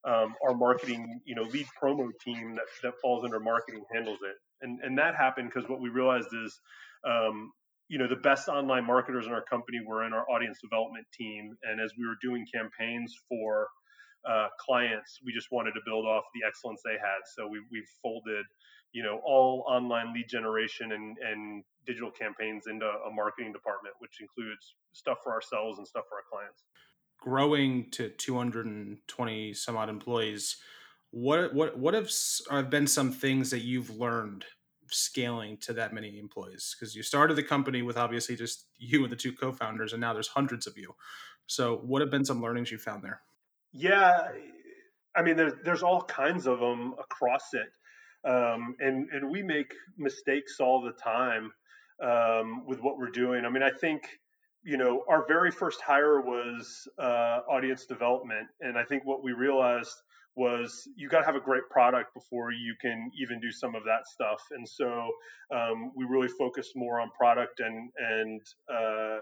[0.07, 4.37] um, our marketing, you know, lead promo team that, that falls under marketing handles it.
[4.63, 6.59] And, and that happened because what we realized is,
[7.07, 7.51] um,
[7.89, 11.57] you know, the best online marketers in our company were in our audience development team.
[11.63, 13.67] And as we were doing campaigns for
[14.29, 17.23] uh, clients, we just wanted to build off the excellence they had.
[17.35, 18.45] So we, we folded,
[18.93, 24.19] you know, all online lead generation and, and digital campaigns into a marketing department, which
[24.21, 26.63] includes stuff for ourselves and stuff for our clients
[27.19, 30.57] growing to 220 some odd employees,
[31.11, 32.11] what what what have,
[32.51, 34.45] have been some things that you've learned
[34.89, 36.75] scaling to that many employees?
[36.79, 40.13] Because you started the company with obviously just you and the two co-founders, and now
[40.13, 40.95] there's hundreds of you.
[41.47, 43.21] So, what have been some learnings you found there?
[43.73, 44.29] Yeah,
[45.17, 49.73] I mean, there's there's all kinds of them across it, um, and and we make
[49.97, 51.53] mistakes all the time
[52.03, 53.45] um, with what we're doing.
[53.45, 54.03] I mean, I think
[54.67, 59.31] you know, our very first hire was uh, audience development, and I think what we
[59.31, 59.95] realized
[60.35, 63.85] was you got to have a great product before you can even do some of
[63.85, 64.43] that stuff.
[64.51, 65.09] And so
[65.55, 69.19] um, we really focused more on product and and uh,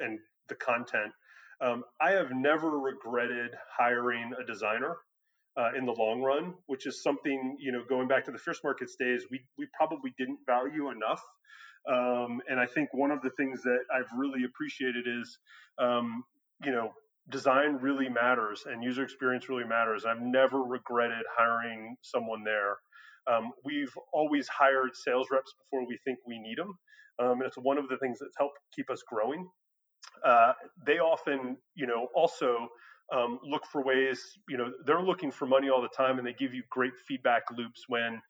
[0.00, 0.18] and
[0.50, 1.12] the content.
[1.62, 4.96] Um, I have never regretted hiring a designer.
[5.56, 8.58] Uh, in the long run, which is something you know, going back to the Fierce
[8.64, 11.22] Markets days, we we probably didn't value enough.
[11.90, 15.38] Um, and I think one of the things that I've really appreciated is,
[15.78, 16.24] um,
[16.64, 16.90] you know,
[17.30, 20.04] design really matters and user experience really matters.
[20.04, 22.76] I've never regretted hiring someone there.
[23.26, 26.74] Um, we've always hired sales reps before we think we need them.
[27.18, 29.48] Um, and it's one of the things that's helped keep us growing.
[30.24, 30.52] Uh,
[30.86, 32.68] they often, you know, also
[33.12, 36.32] um, look for ways, you know, they're looking for money all the time and they
[36.32, 38.20] give you great feedback loops when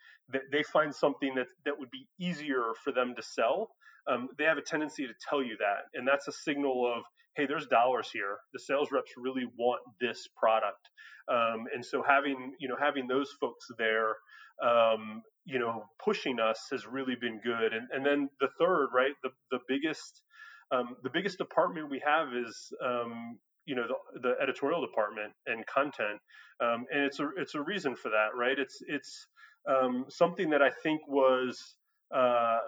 [0.50, 3.70] they find something that, that would be easier for them to sell.
[4.10, 5.98] Um, they have a tendency to tell you that.
[5.98, 7.04] And that's a signal of,
[7.36, 8.38] hey, there's dollars here.
[8.52, 10.88] The sales reps really want this product.
[11.30, 14.16] Um, and so having, you know, having those folks there,
[14.62, 17.72] um, you know, pushing us has really been good.
[17.72, 20.22] And, and then the third, right, the, the biggest,
[20.70, 25.66] um, the biggest department we have is um, you know the, the editorial department and
[25.66, 26.20] content
[26.60, 28.58] um, and it's a it's a reason for that right?
[28.58, 29.26] It's it's
[29.68, 31.76] um, something that I think was
[32.14, 32.58] uh,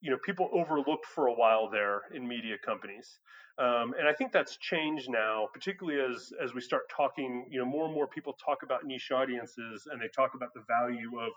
[0.00, 3.18] you know people overlooked for a while there in media companies.
[3.58, 7.64] Um, and I think that's changed now particularly as as we start talking you know
[7.64, 11.32] more and more people talk about niche audiences and they talk about the value of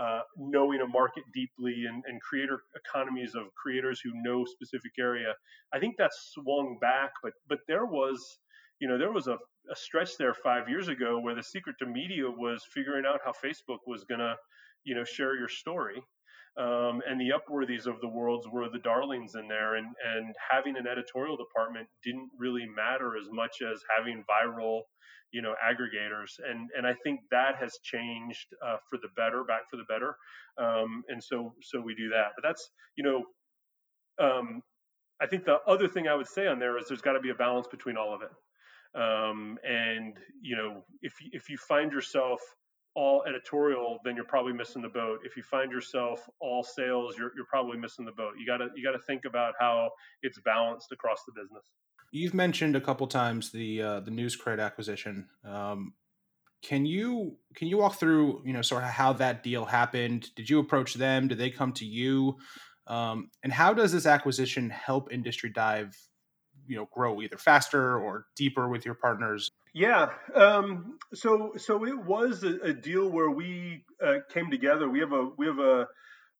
[0.00, 5.34] uh, knowing a market deeply and, and creator economies of creators who know specific area.
[5.72, 8.38] I think that's swung back but but there was
[8.80, 9.34] you know, there was a,
[9.70, 13.32] a stretch there five years ago where the secret to media was figuring out how
[13.32, 14.34] Facebook was going to,
[14.84, 16.02] you know, share your story.
[16.56, 20.76] Um, and the Upworthies of the worlds were the darlings in there, and and having
[20.76, 24.82] an editorial department didn't really matter as much as having viral,
[25.32, 29.62] you know, aggregators, and and I think that has changed uh, for the better, back
[29.68, 30.14] for the better,
[30.56, 32.34] um, and so so we do that.
[32.36, 33.24] But that's you know,
[34.24, 34.62] um,
[35.20, 37.30] I think the other thing I would say on there is there's got to be
[37.30, 38.30] a balance between all of it.
[38.94, 42.40] Um, and you know, if if you find yourself
[42.94, 45.20] all editorial, then you're probably missing the boat.
[45.24, 48.34] If you find yourself all sales, you're you're probably missing the boat.
[48.38, 49.90] You gotta you gotta think about how
[50.22, 51.64] it's balanced across the business.
[52.12, 55.28] You've mentioned a couple times the uh, the NewsCred acquisition.
[55.44, 55.94] Um,
[56.62, 60.30] can you can you walk through you know sort of how that deal happened?
[60.36, 61.26] Did you approach them?
[61.26, 62.36] Did they come to you?
[62.86, 65.96] Um, and how does this acquisition help Industry Dive
[66.66, 69.50] you know grow either faster or deeper with your partners?
[69.74, 74.88] Yeah um, so so it was a, a deal where we uh, came together.
[74.88, 75.86] We have a we have a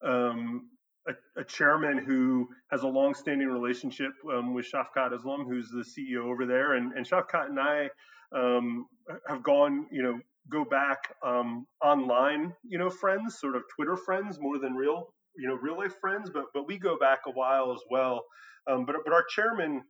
[0.02, 0.68] um,
[1.08, 6.30] a, a, chairman who has a long-standing relationship um, with Shafqat Islam, who's the CEO
[6.30, 7.88] over there, and, and Shafqat and I
[8.34, 8.86] um,
[9.26, 10.18] have gone, you know,
[10.50, 15.48] go back um, online, you know, friends, sort of Twitter friends more than real, you
[15.48, 18.24] know, real life friends, but but we go back a while as well.
[18.66, 19.82] Um, but but our chairman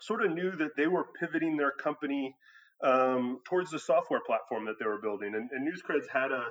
[0.00, 2.34] sort of knew that they were pivoting their company
[2.82, 5.34] um, towards the software platform that they were building.
[5.34, 6.46] And, and NewsCreds had a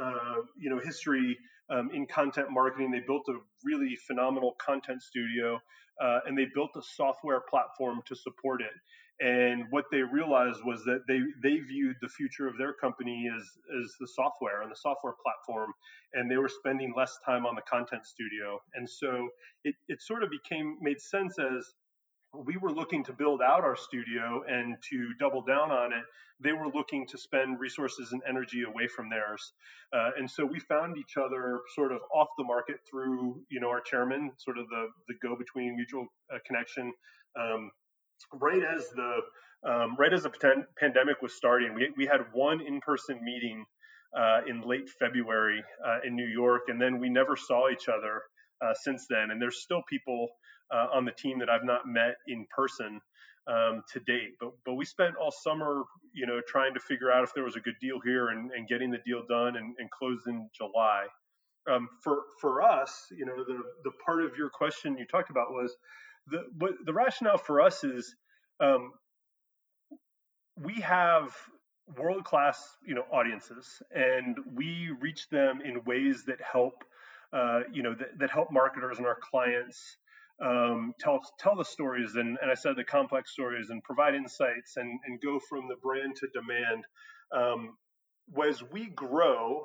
[0.00, 1.36] uh, you know history
[1.70, 2.90] um, in content marketing.
[2.90, 3.34] They built a
[3.64, 5.60] really phenomenal content studio,
[6.00, 8.72] uh, and they built a software platform to support it.
[9.20, 13.42] And what they realized was that they they viewed the future of their company as
[13.82, 15.72] as the software and the software platform,
[16.14, 18.60] and they were spending less time on the content studio.
[18.74, 19.28] And so
[19.64, 21.74] it it sort of became made sense as
[22.34, 26.04] we were looking to build out our studio and to double down on it.
[26.40, 29.52] They were looking to spend resources and energy away from theirs,
[29.92, 33.68] uh, and so we found each other sort of off the market through, you know,
[33.68, 36.92] our chairman, sort of the the go-between mutual uh, connection.
[37.38, 37.70] Um,
[38.32, 39.20] right as the
[39.64, 43.64] um, right as the pan- pandemic was starting, we, we had one in person meeting
[44.18, 48.22] uh, in late February uh, in New York, and then we never saw each other
[48.64, 49.30] uh, since then.
[49.30, 50.28] And there's still people
[50.72, 53.00] uh, on the team that I've not met in person
[53.46, 54.34] um, to date.
[54.40, 55.82] But but we spent all summer,
[56.14, 58.68] you know, trying to figure out if there was a good deal here and, and
[58.68, 61.06] getting the deal done and, and closed in July.
[61.70, 65.52] Um, for for us, you know, the the part of your question you talked about
[65.52, 65.76] was
[66.28, 68.14] the what the rationale for us is
[68.60, 68.92] um,
[70.56, 71.34] we have
[71.96, 76.84] world class you know audiences and we reach them in ways that help
[77.32, 79.96] uh, you know that, that help marketers and our clients
[80.42, 84.76] um, tell tell the stories and, and I said the complex stories and provide insights
[84.76, 86.84] and, and go from the brand to demand.
[87.32, 87.76] Um,
[88.42, 89.64] as we grow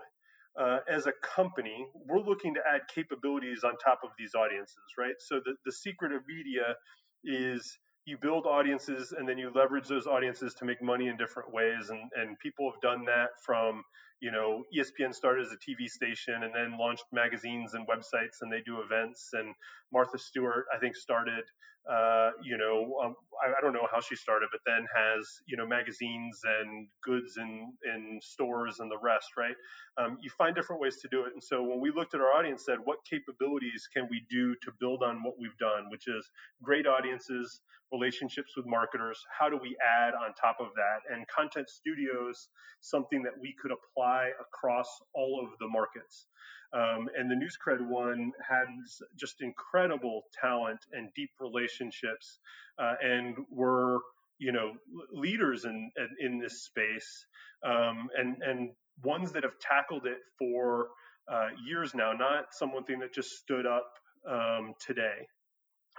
[0.60, 5.16] uh, as a company, we're looking to add capabilities on top of these audiences, right?
[5.20, 6.76] So the, the secret of media
[7.24, 11.54] is you build audiences and then you leverage those audiences to make money in different
[11.54, 11.90] ways.
[11.90, 13.84] And, and people have done that from
[14.20, 18.52] you know, ESPN started as a TV station and then launched magazines and websites, and
[18.52, 19.30] they do events.
[19.34, 19.54] And
[19.94, 21.44] Martha Stewart, I think, started,
[21.90, 23.16] uh, you know, um,
[23.46, 27.38] I, I, don't know how she started, but then has, you know, magazines and goods
[27.38, 29.56] in in stores and the rest, right?
[29.98, 31.34] Um, you find different ways to do it.
[31.34, 34.72] And so when we looked at our audience, said, what capabilities can we do to
[34.80, 36.30] build on what we've done, which is
[36.62, 37.62] great audiences,
[37.92, 39.20] relationships with marketers.
[39.38, 41.14] How do we add on top of that?
[41.14, 42.50] And content studios,
[42.82, 44.07] something that we could apply
[44.42, 46.28] across all of the markets.
[46.74, 52.40] Um, and the NewsCred one has just incredible talent and deep relationships,
[52.78, 54.00] uh, and we're
[54.38, 54.74] you know
[55.14, 57.26] leaders in in this space,
[57.66, 58.72] um, and and
[59.04, 60.90] ones that have tackled it for
[61.32, 63.94] uh, years now, not something that just stood up
[64.30, 65.26] um, today.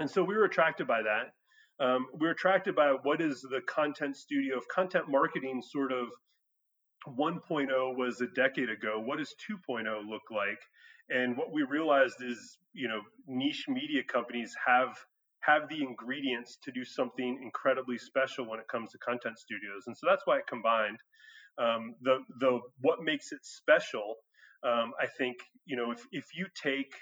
[0.01, 1.33] And so we were attracted by that
[1.81, 6.09] um, we're attracted by what is the content studio of content marketing sort of
[7.17, 10.61] 1.0 was a decade ago what does 2.0 look like?
[11.11, 14.97] And what we realized is you know niche media companies have
[15.41, 19.85] have the ingredients to do something incredibly special when it comes to content studios.
[19.87, 20.99] And so that's why it combined.
[21.59, 24.15] Um, the the what makes it special
[24.63, 26.93] um, i think you know if, if you take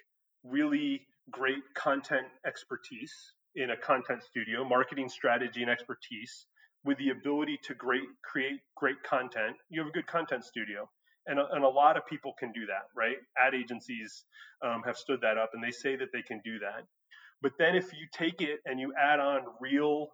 [0.44, 3.12] really great content expertise
[3.56, 6.46] in a content studio, marketing strategy and expertise,
[6.86, 10.88] with the ability to great create great content, you have a good content studio.
[11.28, 13.16] And a, and a lot of people can do that, right?
[13.36, 14.24] Ad agencies
[14.64, 16.84] um, have stood that up and they say that they can do that.
[17.42, 20.08] But then if you take it and you add on real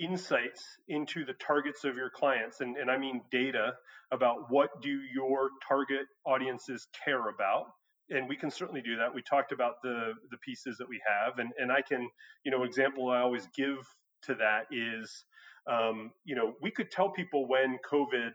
[0.00, 3.74] insights into the targets of your clients, and, and I mean data
[4.10, 7.66] about what do your target audiences care about,
[8.10, 9.14] and we can certainly do that.
[9.14, 12.08] We talked about the the pieces that we have, and and I can,
[12.44, 13.76] you know, example I always give
[14.24, 15.24] to that is,
[15.70, 18.30] um, you know, we could tell people when COVID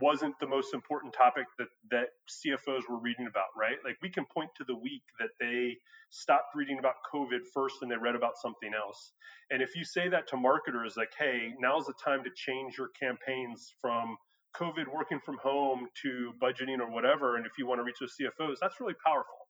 [0.00, 3.76] wasn't the most important topic that that CFOs were reading about, right?
[3.84, 5.76] Like we can point to the week that they
[6.10, 9.12] stopped reading about COVID first and they read about something else.
[9.50, 12.88] And if you say that to marketers, like, hey, now's the time to change your
[12.98, 14.16] campaigns from
[14.56, 18.14] COVID working from home to budgeting or whatever, and if you want to reach those
[18.20, 19.46] CFOs, that's really powerful.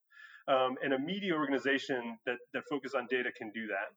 [0.49, 3.95] Um, and a media organization that, that focus on data can do that.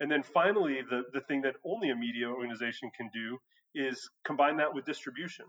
[0.00, 3.38] And then finally, the, the thing that only a media organization can do
[3.74, 5.46] is combine that with distribution,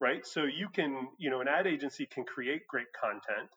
[0.00, 0.26] right?
[0.26, 3.50] So you can, you know, an ad agency can create great content,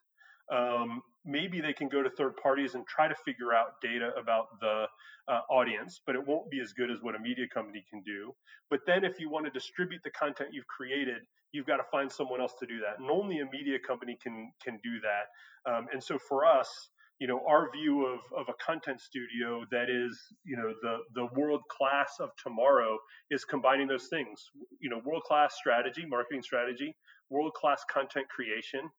[0.50, 4.60] um, maybe they can go to third parties and try to figure out data about
[4.60, 4.86] the
[5.28, 8.34] uh, audience, but it won't be as good as what a media company can do.
[8.70, 11.22] But then if you want to distribute the content you've created,
[11.52, 14.52] you've got to find someone else to do that, and only a media company can
[14.62, 15.70] can do that.
[15.70, 16.88] Um, and so for us,
[17.22, 21.40] you know, our view of, of a content studio that is, you know, the the
[21.40, 22.98] world class of tomorrow
[23.30, 24.50] is combining those things.
[24.80, 26.96] You know, world class strategy, marketing strategy,
[27.30, 28.90] world class content creation,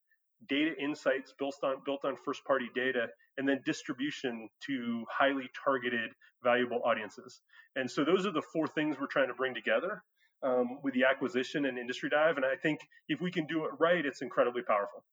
[0.48, 3.08] data insights built on built on first party data
[3.38, 6.12] and then distribution to highly targeted
[6.46, 7.42] valuable audiences.
[7.76, 10.02] And so those are the four things we're trying to bring together
[10.44, 12.38] um, with the acquisition and industry dive.
[12.38, 15.04] And i think if we can do it right it's incredibly powerful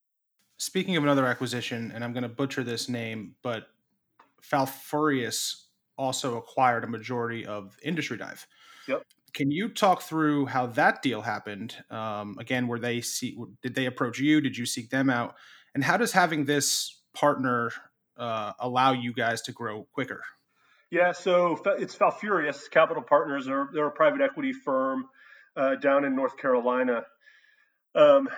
[0.60, 3.68] speaking of another acquisition and i'm going to butcher this name but
[4.42, 8.46] Falfurrias also acquired a majority of industry dive
[8.86, 9.02] yep
[9.32, 11.76] can you talk through how that deal happened?
[11.90, 14.40] Um, again, were they see did they approach you?
[14.40, 15.36] Did you seek them out?
[15.74, 17.70] And how does having this partner
[18.16, 20.22] uh, allow you guys to grow quicker?
[20.90, 23.46] Yeah, so it's Falfurrias Capital Partners.
[23.46, 25.06] They're, they're a private equity firm
[25.56, 27.04] uh, down in North Carolina.
[27.94, 28.28] Um,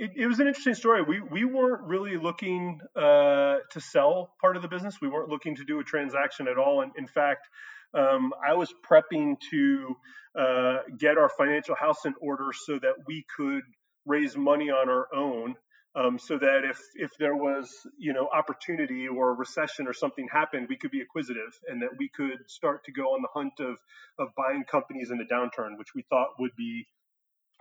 [0.00, 1.02] it, it, was an interesting story.
[1.02, 4.96] We we weren't really looking uh, to sell part of the business.
[5.00, 6.80] We weren't looking to do a transaction at all.
[6.80, 7.46] And in fact,
[7.92, 9.94] um, I was prepping to
[10.38, 13.62] uh, get our financial house in order so that we could
[14.06, 15.54] raise money on our own.
[15.94, 20.28] Um, so that if if there was you know opportunity or a recession or something
[20.32, 23.60] happened, we could be acquisitive and that we could start to go on the hunt
[23.60, 23.76] of
[24.18, 26.86] of buying companies in a downturn, which we thought would be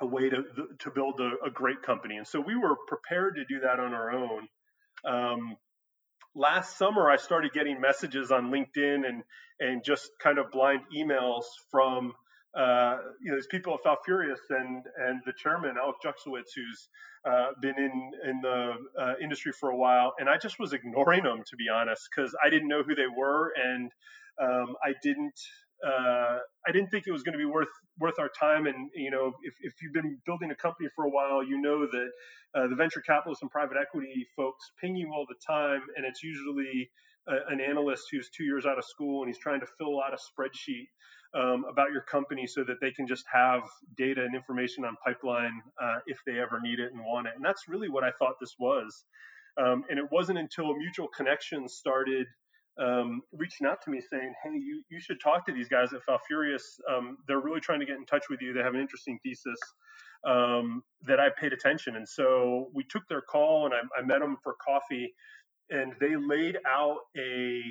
[0.02, 0.44] a way to
[0.80, 2.18] to build a, a great company.
[2.18, 4.48] And so we were prepared to do that on our own.
[5.06, 5.58] Um,
[6.36, 9.24] last summer, I started getting messages on LinkedIn and
[9.60, 12.14] and just kind of blind emails from
[12.58, 16.88] uh, you know, these people at Falfurrias and and the chairman Alec Juxowitz, who's
[17.26, 21.24] uh, been in in the uh, industry for a while, and I just was ignoring
[21.24, 23.92] them to be honest, because I didn't know who they were, and
[24.42, 25.40] um, I didn't
[25.86, 27.70] uh, I didn't think it was going to be worth
[28.00, 28.68] worth our time.
[28.68, 31.86] And you know, if, if you've been building a company for a while, you know
[31.86, 32.10] that
[32.56, 36.24] uh, the venture capitalists and private equity folks ping you all the time, and it's
[36.24, 36.90] usually
[37.28, 40.14] a, an analyst who's two years out of school and he's trying to fill out
[40.14, 40.88] a spreadsheet
[41.34, 43.62] um, about your company so that they can just have
[43.98, 47.34] data and information on pipeline uh, if they ever need it and want it.
[47.36, 49.06] And that's really what I thought this was.
[49.58, 52.28] Um, and it wasn't until mutual connections started
[52.80, 56.02] um, reaching out to me saying, "Hey, you you should talk to these guys at
[56.06, 56.64] Falfurrias.
[56.90, 58.54] Um, they're really trying to get in touch with you.
[58.54, 59.60] They have an interesting thesis."
[60.26, 64.20] Um, that I paid attention, and so we took their call, and I, I met
[64.20, 65.14] them for coffee,
[65.70, 67.62] and they laid out a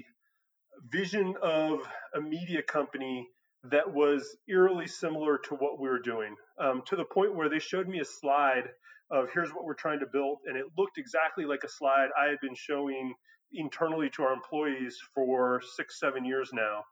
[0.91, 1.81] vision of
[2.15, 3.29] a media company
[3.65, 7.59] that was eerily similar to what we were doing, um, to the point where they
[7.59, 8.65] showed me a slide
[9.11, 12.29] of here's what we're trying to build, and it looked exactly like a slide I
[12.29, 13.15] had been showing
[13.53, 16.83] internally to our employees for six, seven years now.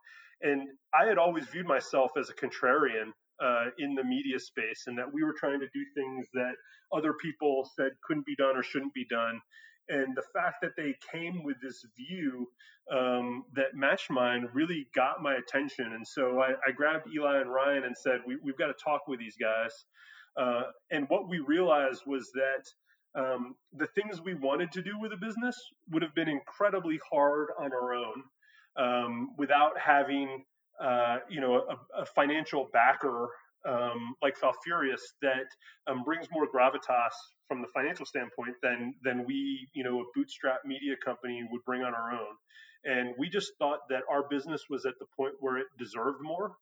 [0.43, 4.99] And I had always viewed myself as a contrarian uh, in the media space, and
[4.99, 6.55] that we were trying to do things that
[6.93, 9.41] other people said couldn't be done or shouldn't be done.
[9.89, 12.49] And the fact that they came with this view
[12.93, 15.93] um, that matched mine really got my attention.
[15.93, 19.07] And so I, I grabbed Eli and Ryan and said, we, have got to talk
[19.07, 19.73] with these guys.
[20.37, 22.65] Uh, and what we realized was that
[23.17, 25.57] um, the things we wanted to do with a business
[25.91, 28.23] would have been incredibly hard on our own
[28.77, 30.45] um, without having,
[30.83, 33.29] uh, you know, a, a financial backer
[33.67, 35.47] um, like Falfurrias that
[35.87, 37.15] um, brings more gravitas
[37.49, 41.83] from the financial standpoint than than we, you know, a bootstrap media company would bring
[41.83, 42.35] on our own.
[42.85, 46.53] And we just thought that our business was at the point where it deserved more.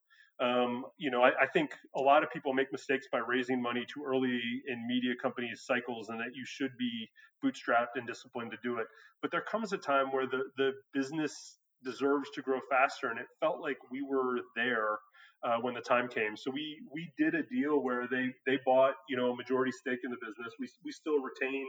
[0.41, 3.85] Um, you know, I, I, think a lot of people make mistakes by raising money
[3.87, 7.09] too early in media companies' cycles, and that you should be
[7.43, 8.87] bootstrapped and disciplined to do it.
[9.21, 13.27] But there comes a time where the the business deserves to grow faster, and it
[13.39, 14.97] felt like we were there
[15.45, 16.35] uh, when the time came.
[16.35, 19.99] So we we did a deal where they they bought you know a majority stake
[20.03, 20.53] in the business.
[20.59, 21.65] We we still retain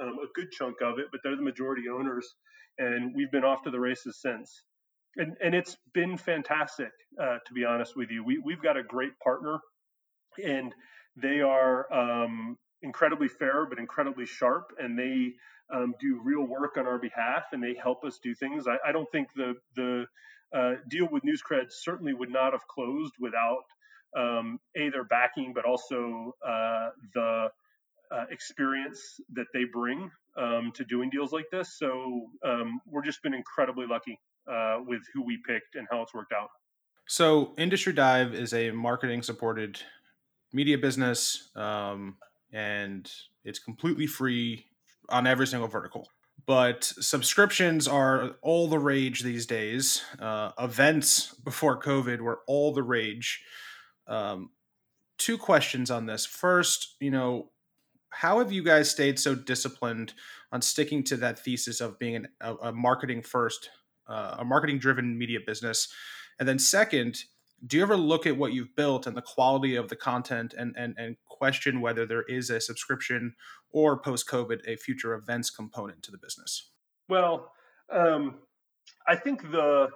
[0.00, 2.26] um, a good chunk of it, but they're the majority owners,
[2.78, 4.62] and we've been off to the races since.
[5.16, 8.24] And and it's been fantastic uh, to be honest with you.
[8.24, 9.58] We we've got a great partner,
[10.44, 10.74] and
[11.16, 15.32] they are um, incredibly fair but incredibly sharp, and they
[15.74, 18.66] um, do real work on our behalf, and they help us do things.
[18.68, 20.06] I, I don't think the the
[20.54, 23.64] uh, deal with NewsCred certainly would not have closed without
[24.16, 27.48] um, a their backing, but also uh, the
[28.12, 29.00] uh, experience
[29.32, 31.78] that they bring um, to doing deals like this.
[31.78, 34.18] So um, we're just been incredibly lucky
[34.50, 36.48] uh, with who we picked and how it's worked out.
[37.08, 39.80] So Industry Dive is a marketing supported
[40.52, 42.16] media business, um,
[42.52, 43.10] and
[43.44, 44.66] it's completely free
[45.08, 46.08] on every single vertical
[46.46, 50.02] but subscriptions are all the rage these days.
[50.18, 53.42] Uh, events before COVID were all the rage.
[54.06, 54.50] Um,
[55.18, 56.24] two questions on this.
[56.24, 57.50] First, you know,
[58.10, 60.14] how have you guys stayed so disciplined
[60.52, 63.68] on sticking to that thesis of being an, a, a, marketing first,
[64.08, 65.88] uh, a marketing driven media business?
[66.38, 67.18] And then second,
[67.66, 70.74] do you ever look at what you've built and the quality of the content and
[70.76, 73.34] and, and question whether there is a subscription
[73.70, 76.70] or post COVID a future events component to the business?
[77.08, 77.52] Well,
[77.90, 78.38] um,
[79.06, 79.88] I think the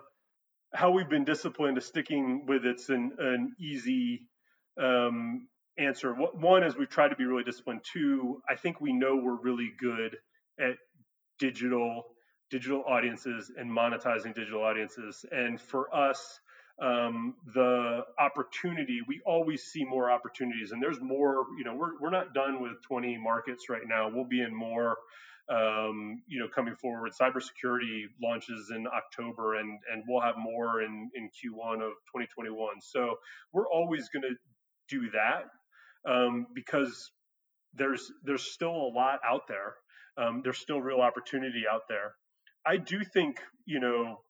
[0.75, 4.29] how we've been disciplined is sticking with it's an, an easy
[4.81, 5.49] um,
[5.79, 6.13] answer.
[6.15, 7.81] One is we've tried to be really disciplined.
[7.83, 10.17] Two, I think we know we're really good
[10.61, 10.77] at
[11.39, 12.05] digital
[12.51, 15.25] digital audiences and monetizing digital audiences.
[15.31, 16.41] And for us,
[16.81, 21.45] um, the opportunity, we always see more opportunities, and there's more.
[21.59, 24.11] You know, we're we're not done with 20 markets right now.
[24.13, 24.97] We'll be in more.
[25.51, 31.11] Um, you know, coming forward, cybersecurity launches in October, and and we'll have more in
[31.15, 32.81] in Q1 of 2021.
[32.81, 33.17] So
[33.53, 34.37] we're always going to
[34.89, 35.51] do that
[36.11, 37.11] um, because
[37.75, 39.75] there's there's still a lot out there.
[40.17, 42.15] Um, there's still real opportunity out there.
[42.67, 44.21] I do think you know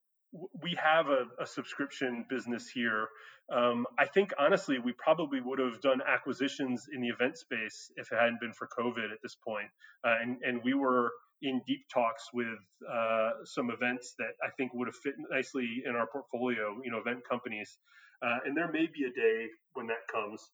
[0.63, 3.09] we have a, a subscription business here.
[3.53, 8.13] Um, I think honestly, we probably would have done acquisitions in the event space if
[8.13, 9.67] it hadn't been for COVID at this point.
[10.05, 11.11] Uh, and, and we were
[11.43, 12.59] in deep talks with
[12.89, 16.99] uh, some events that I think would have fit nicely in our portfolio, you know,
[16.99, 17.79] event companies.
[18.23, 20.49] Uh, and there may be a day when that comes.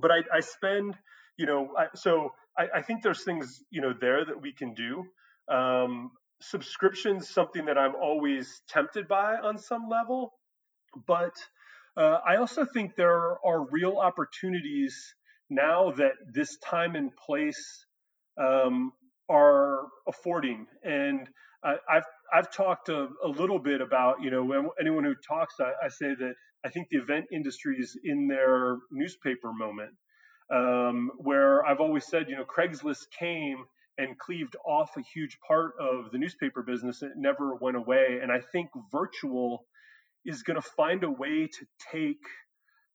[0.00, 0.94] But I, I spend,
[1.36, 4.74] you know, I, so I, I, think there's things, you know, there that we can
[4.74, 5.04] do.
[5.52, 10.32] Um, subscriptions something that I'm always tempted by on some level,
[11.06, 11.34] but
[11.96, 15.14] uh, I also think there are real opportunities
[15.50, 17.84] now that this time and place
[18.40, 18.92] um,
[19.28, 20.66] are affording.
[20.84, 21.28] And
[21.62, 25.72] I, I've I've talked a, a, little bit about you know anyone who talks, I,
[25.84, 26.34] I, say that
[26.64, 29.90] I think the event industry is in their newspaper moment,
[30.52, 33.64] um, where I've always said you know Craigslist came
[34.00, 37.02] and cleaved off a huge part of the newspaper business.
[37.02, 39.66] It never went away, and I think virtual
[40.24, 42.22] is going to find a way to take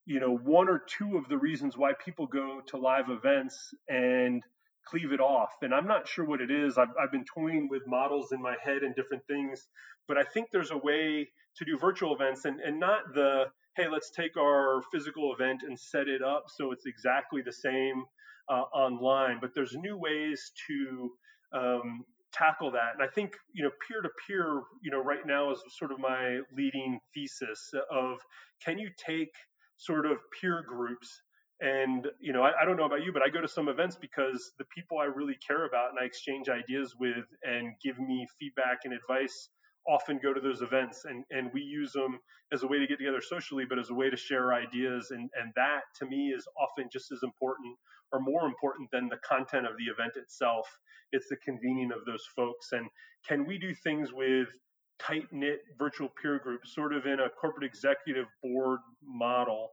[0.06, 4.44] you know one or two of the reasons why people go to live events and
[4.88, 7.82] cleave it off and i'm not sure what it is I've, I've been toying with
[7.88, 9.68] models in my head and different things
[10.08, 11.28] but i think there's a way
[11.58, 13.46] to do virtual events and, and not the
[13.76, 18.06] hey let's take our physical event and set it up so it's exactly the same
[18.50, 21.12] online but there's new ways to
[21.54, 22.94] um, tackle that.
[22.94, 26.00] And I think, you know, peer to peer, you know, right now is sort of
[26.00, 28.20] my leading thesis of
[28.64, 29.32] can you take
[29.78, 31.22] sort of peer groups
[31.62, 33.98] and you know I, I, don't know about you but i go to some events
[34.00, 38.28] because the people i really care about and i exchange ideas with and give me
[38.40, 39.50] feedback and advice
[39.88, 42.20] often go to those events and, and we use them
[42.52, 45.30] as a way to get together socially but as a way to share ideas and,
[45.42, 47.78] and that to me is often just as important
[48.16, 50.68] or more important than the content of the event itself
[51.12, 52.88] it's the convening of those folks and
[53.28, 54.48] can we do things with
[55.00, 59.72] tight knit virtual peer groups sort of in a corporate executive board model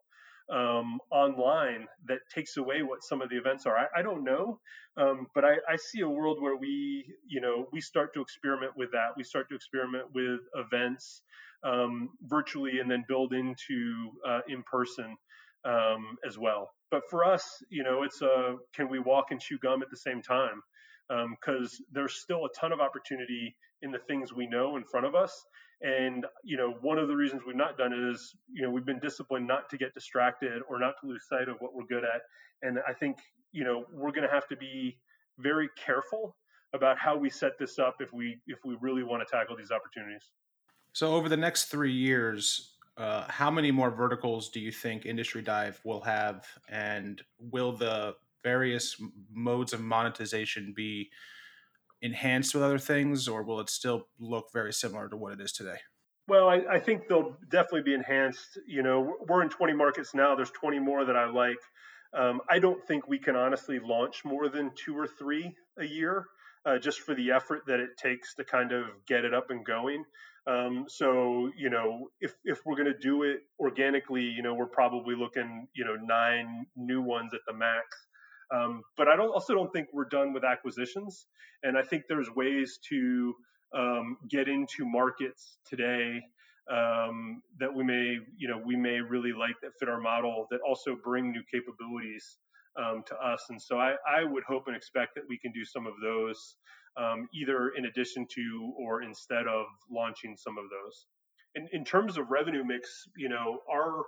[0.50, 3.76] um, online that takes away what some of the events are.
[3.76, 4.58] I, I don't know,
[4.96, 8.72] um, but I, I, see a world where we, you know, we start to experiment
[8.76, 9.10] with that.
[9.16, 11.22] We start to experiment with events
[11.64, 15.16] um, virtually and then build into uh, in person
[15.64, 16.70] um, as well.
[16.92, 19.96] But for us, you know, it's a can we walk and chew gum at the
[19.96, 20.62] same time?
[21.08, 25.06] Because um, there's still a ton of opportunity in the things we know in front
[25.06, 25.44] of us
[25.82, 28.86] and you know, one of the reasons we've not done it is, you know, we've
[28.86, 32.04] been disciplined not to get distracted or not to lose sight of what we're good
[32.04, 32.22] at.
[32.62, 33.18] And I think,
[33.50, 34.98] you know, we're going to have to be
[35.38, 36.36] very careful
[36.72, 39.72] about how we set this up if we if we really want to tackle these
[39.72, 40.30] opportunities.
[40.92, 45.42] So over the next three years, uh, how many more verticals do you think Industry
[45.42, 49.00] Dive will have, and will the various
[49.32, 51.10] modes of monetization be
[52.02, 55.52] enhanced with other things, or will it still look very similar to what it is
[55.52, 55.76] today?
[56.28, 58.58] Well, I, I, think they'll definitely be enhanced.
[58.66, 60.34] You know, we're in 20 markets now.
[60.34, 61.58] There's 20 more that I like.
[62.14, 66.26] Um, I don't think we can honestly launch more than two or three a year,
[66.64, 69.64] uh, just for the effort that it takes to kind of get it up and
[69.64, 70.04] going.
[70.46, 74.66] Um, so, you know, if if we're going to do it organically, you know, we're
[74.66, 77.86] probably looking, you know, nine new ones at the max.
[78.52, 81.26] Um, but I don't also don't think we're done with acquisitions,
[81.62, 83.34] and I think there's ways to
[83.74, 86.20] um, get into markets today
[86.70, 90.60] um, that we may you know we may really like that fit our model that
[90.66, 92.38] also bring new capabilities
[92.76, 93.44] um, to us.
[93.50, 96.56] And so I, I, would hope and expect that we can do some of those
[96.96, 101.06] um, either in addition to or instead of launching some of those.
[101.54, 104.04] In, in terms of revenue mix, you know our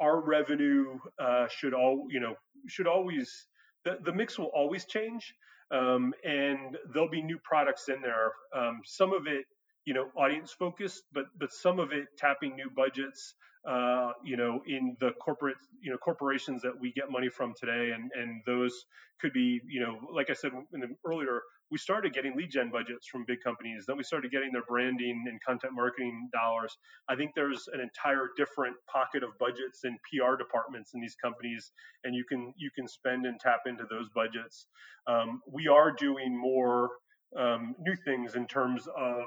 [0.00, 2.34] our revenue uh, should all you know
[2.68, 3.46] should always
[3.84, 5.34] the, the mix will always change
[5.70, 9.44] um, and there'll be new products in there um, some of it
[9.88, 13.34] you know audience focused but but some of it tapping new budgets
[13.66, 17.92] uh, you know in the corporate you know corporations that we get money from today
[17.94, 18.84] and and those
[19.20, 22.70] could be you know like i said in the earlier we started getting lead gen
[22.70, 23.84] budgets from big companies.
[23.86, 26.76] Then we started getting their branding and content marketing dollars.
[27.08, 31.72] I think there's an entire different pocket of budgets and PR departments in these companies,
[32.04, 34.66] and you can you can spend and tap into those budgets.
[35.06, 36.88] Um, we are doing more
[37.36, 39.24] um, new things in terms of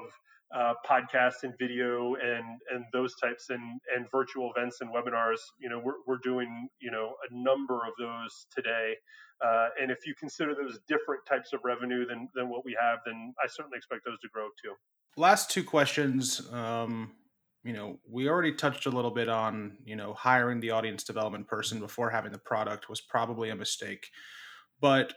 [0.54, 5.38] uh, podcasts and video and and those types and and virtual events and webinars.
[5.58, 8.94] You know, we're we're doing you know a number of those today.
[9.44, 12.98] Uh, and if you consider those different types of revenue than than what we have,
[13.06, 14.74] then I certainly expect those to grow too.
[15.16, 16.46] Last two questions.
[16.52, 17.12] Um,
[17.64, 21.48] you know, we already touched a little bit on you know hiring the audience development
[21.48, 24.08] person before having the product was probably a mistake,
[24.80, 25.14] but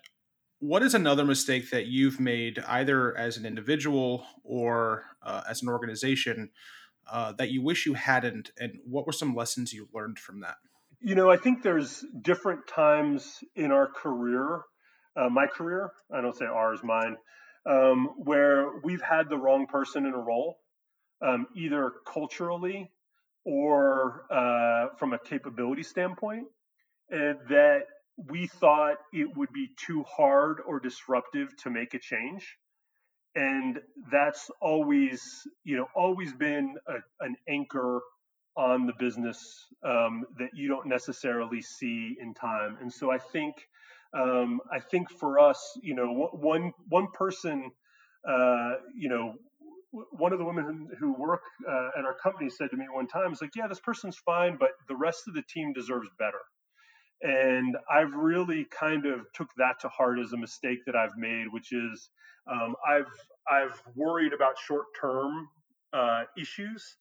[0.67, 5.69] what is another mistake that you've made either as an individual or uh, as an
[5.69, 6.49] organization
[7.11, 10.55] uh, that you wish you hadn't, and what were some lessons you learned from that?
[11.01, 14.61] You know, I think there's different times in our career,
[15.15, 17.17] uh, my career, I don't say ours, mine,
[17.69, 20.57] um, where we've had the wrong person in a role,
[21.21, 22.89] um, either culturally
[23.43, 26.47] or uh, from a capability standpoint,
[27.11, 27.83] and that
[28.17, 32.57] we thought it would be too hard or disruptive to make a change
[33.35, 33.79] and
[34.11, 35.21] that's always
[35.63, 36.95] you know always been a,
[37.25, 38.01] an anchor
[38.57, 43.55] on the business um, that you don't necessarily see in time and so i think
[44.13, 47.71] um, i think for us you know one one person
[48.29, 49.33] uh, you know
[50.11, 53.31] one of the women who work uh, at our company said to me one time,
[53.31, 56.39] "It's like, yeah, this person's fine, but the rest of the team deserves better."
[57.21, 61.45] And I've really kind of took that to heart as a mistake that I've made,
[61.51, 62.09] which is
[62.51, 63.11] um, I've
[63.49, 65.47] I've worried about short term
[65.93, 66.97] uh, issues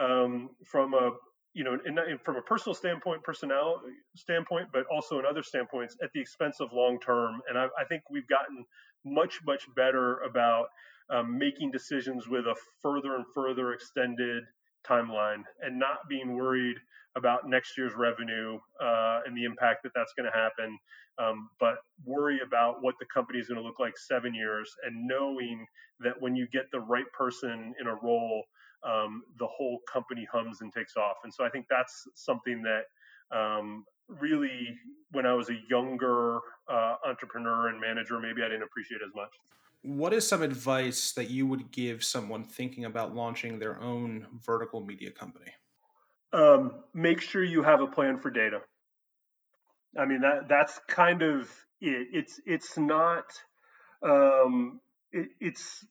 [0.00, 1.10] um, from a
[1.54, 3.82] you know in, in, from a personal standpoint, personnel
[4.14, 7.40] standpoint, but also in other standpoints at the expense of long term.
[7.48, 8.64] And I, I, think we've gotten
[9.04, 10.66] much much better about
[11.10, 14.44] um, making decisions with a further and further extended
[14.88, 16.76] timeline and not being worried
[17.16, 20.78] about next year's revenue uh, and the impact that that's going to happen,
[21.18, 25.06] um, but worry about what the company is going to look like seven years and
[25.06, 25.66] knowing
[26.00, 28.44] that when you get the right person in a role,
[28.86, 31.16] um, the whole company hums and takes off.
[31.24, 32.84] And so I think that's something that
[33.36, 34.76] um, really,
[35.12, 36.38] when I was a younger
[36.70, 39.30] uh, entrepreneur and manager, maybe I didn't appreciate as much.
[39.86, 44.80] What is some advice that you would give someone thinking about launching their own vertical
[44.80, 45.52] media company?
[46.32, 48.60] um, make sure you have a plan for data.
[49.98, 51.48] I mean that that's kind of
[51.80, 52.08] it.
[52.12, 53.24] It's it's not
[54.02, 54.80] um,
[55.12, 55.84] it, it's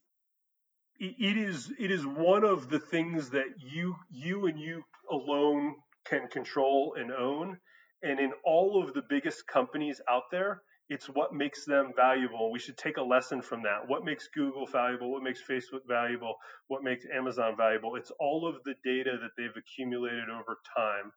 [1.00, 5.76] it is it is one of the things that you you and you alone
[6.06, 7.58] can control and own.
[8.04, 12.52] And in all of the biggest companies out there, it's what makes them valuable.
[12.52, 13.88] We should take a lesson from that.
[13.88, 15.12] What makes Google valuable?
[15.12, 16.36] What makes Facebook valuable?
[16.68, 17.96] What makes Amazon valuable?
[17.96, 21.12] It's all of the data that they've accumulated over time.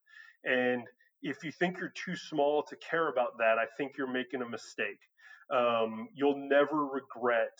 [0.44, 0.86] And
[1.22, 4.48] if you think you're too small to care about that, I think you're making a
[4.48, 5.00] mistake.
[5.54, 7.58] Um, you'll never regret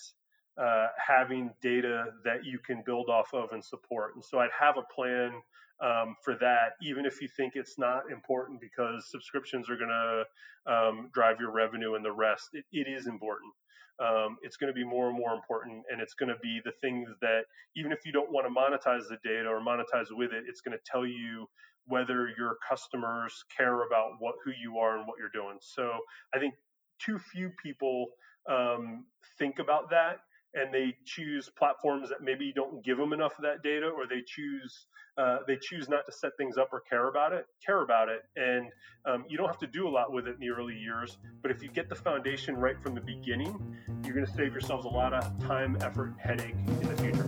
[0.61, 4.15] uh, having data that you can build off of and support.
[4.15, 5.33] And so I'd have a plan
[5.81, 10.73] um, for that, even if you think it's not important because subscriptions are going to
[10.73, 12.51] um, drive your revenue and the rest.
[12.53, 13.53] it, it is important.
[14.01, 16.73] Um, it's going to be more and more important, and it's going to be the
[16.81, 17.43] things that
[17.77, 20.77] even if you don't want to monetize the data or monetize with it, it's going
[20.77, 21.49] to tell you
[21.87, 25.57] whether your customers care about what who you are and what you're doing.
[25.61, 25.91] So
[26.35, 26.55] I think
[27.01, 28.07] too few people
[28.49, 29.05] um,
[29.39, 30.21] think about that
[30.55, 34.23] and they choose platforms that maybe don't give them enough of that data or they
[34.27, 34.87] choose
[35.19, 38.23] uh, they choose not to set things up or care about it care about it
[38.37, 38.71] and
[39.05, 41.51] um, you don't have to do a lot with it in the early years but
[41.51, 44.89] if you get the foundation right from the beginning you're going to save yourselves a
[44.89, 47.27] lot of time effort headache in the future.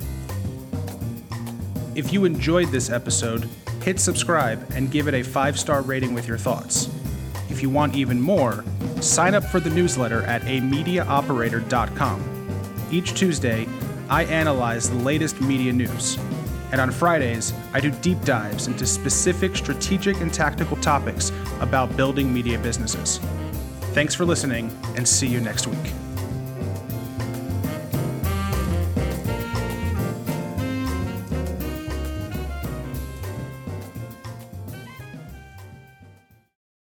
[1.94, 3.48] If you enjoyed this episode
[3.82, 6.88] hit subscribe and give it a five star rating with your thoughts.
[7.48, 8.64] If you want even more
[9.00, 12.39] sign up for the newsletter at amediaoperator.com
[12.92, 13.66] each Tuesday,
[14.08, 16.18] I analyze the latest media news.
[16.72, 22.32] And on Fridays, I do deep dives into specific strategic and tactical topics about building
[22.32, 23.18] media businesses.
[23.92, 26.09] Thanks for listening, and see you next week.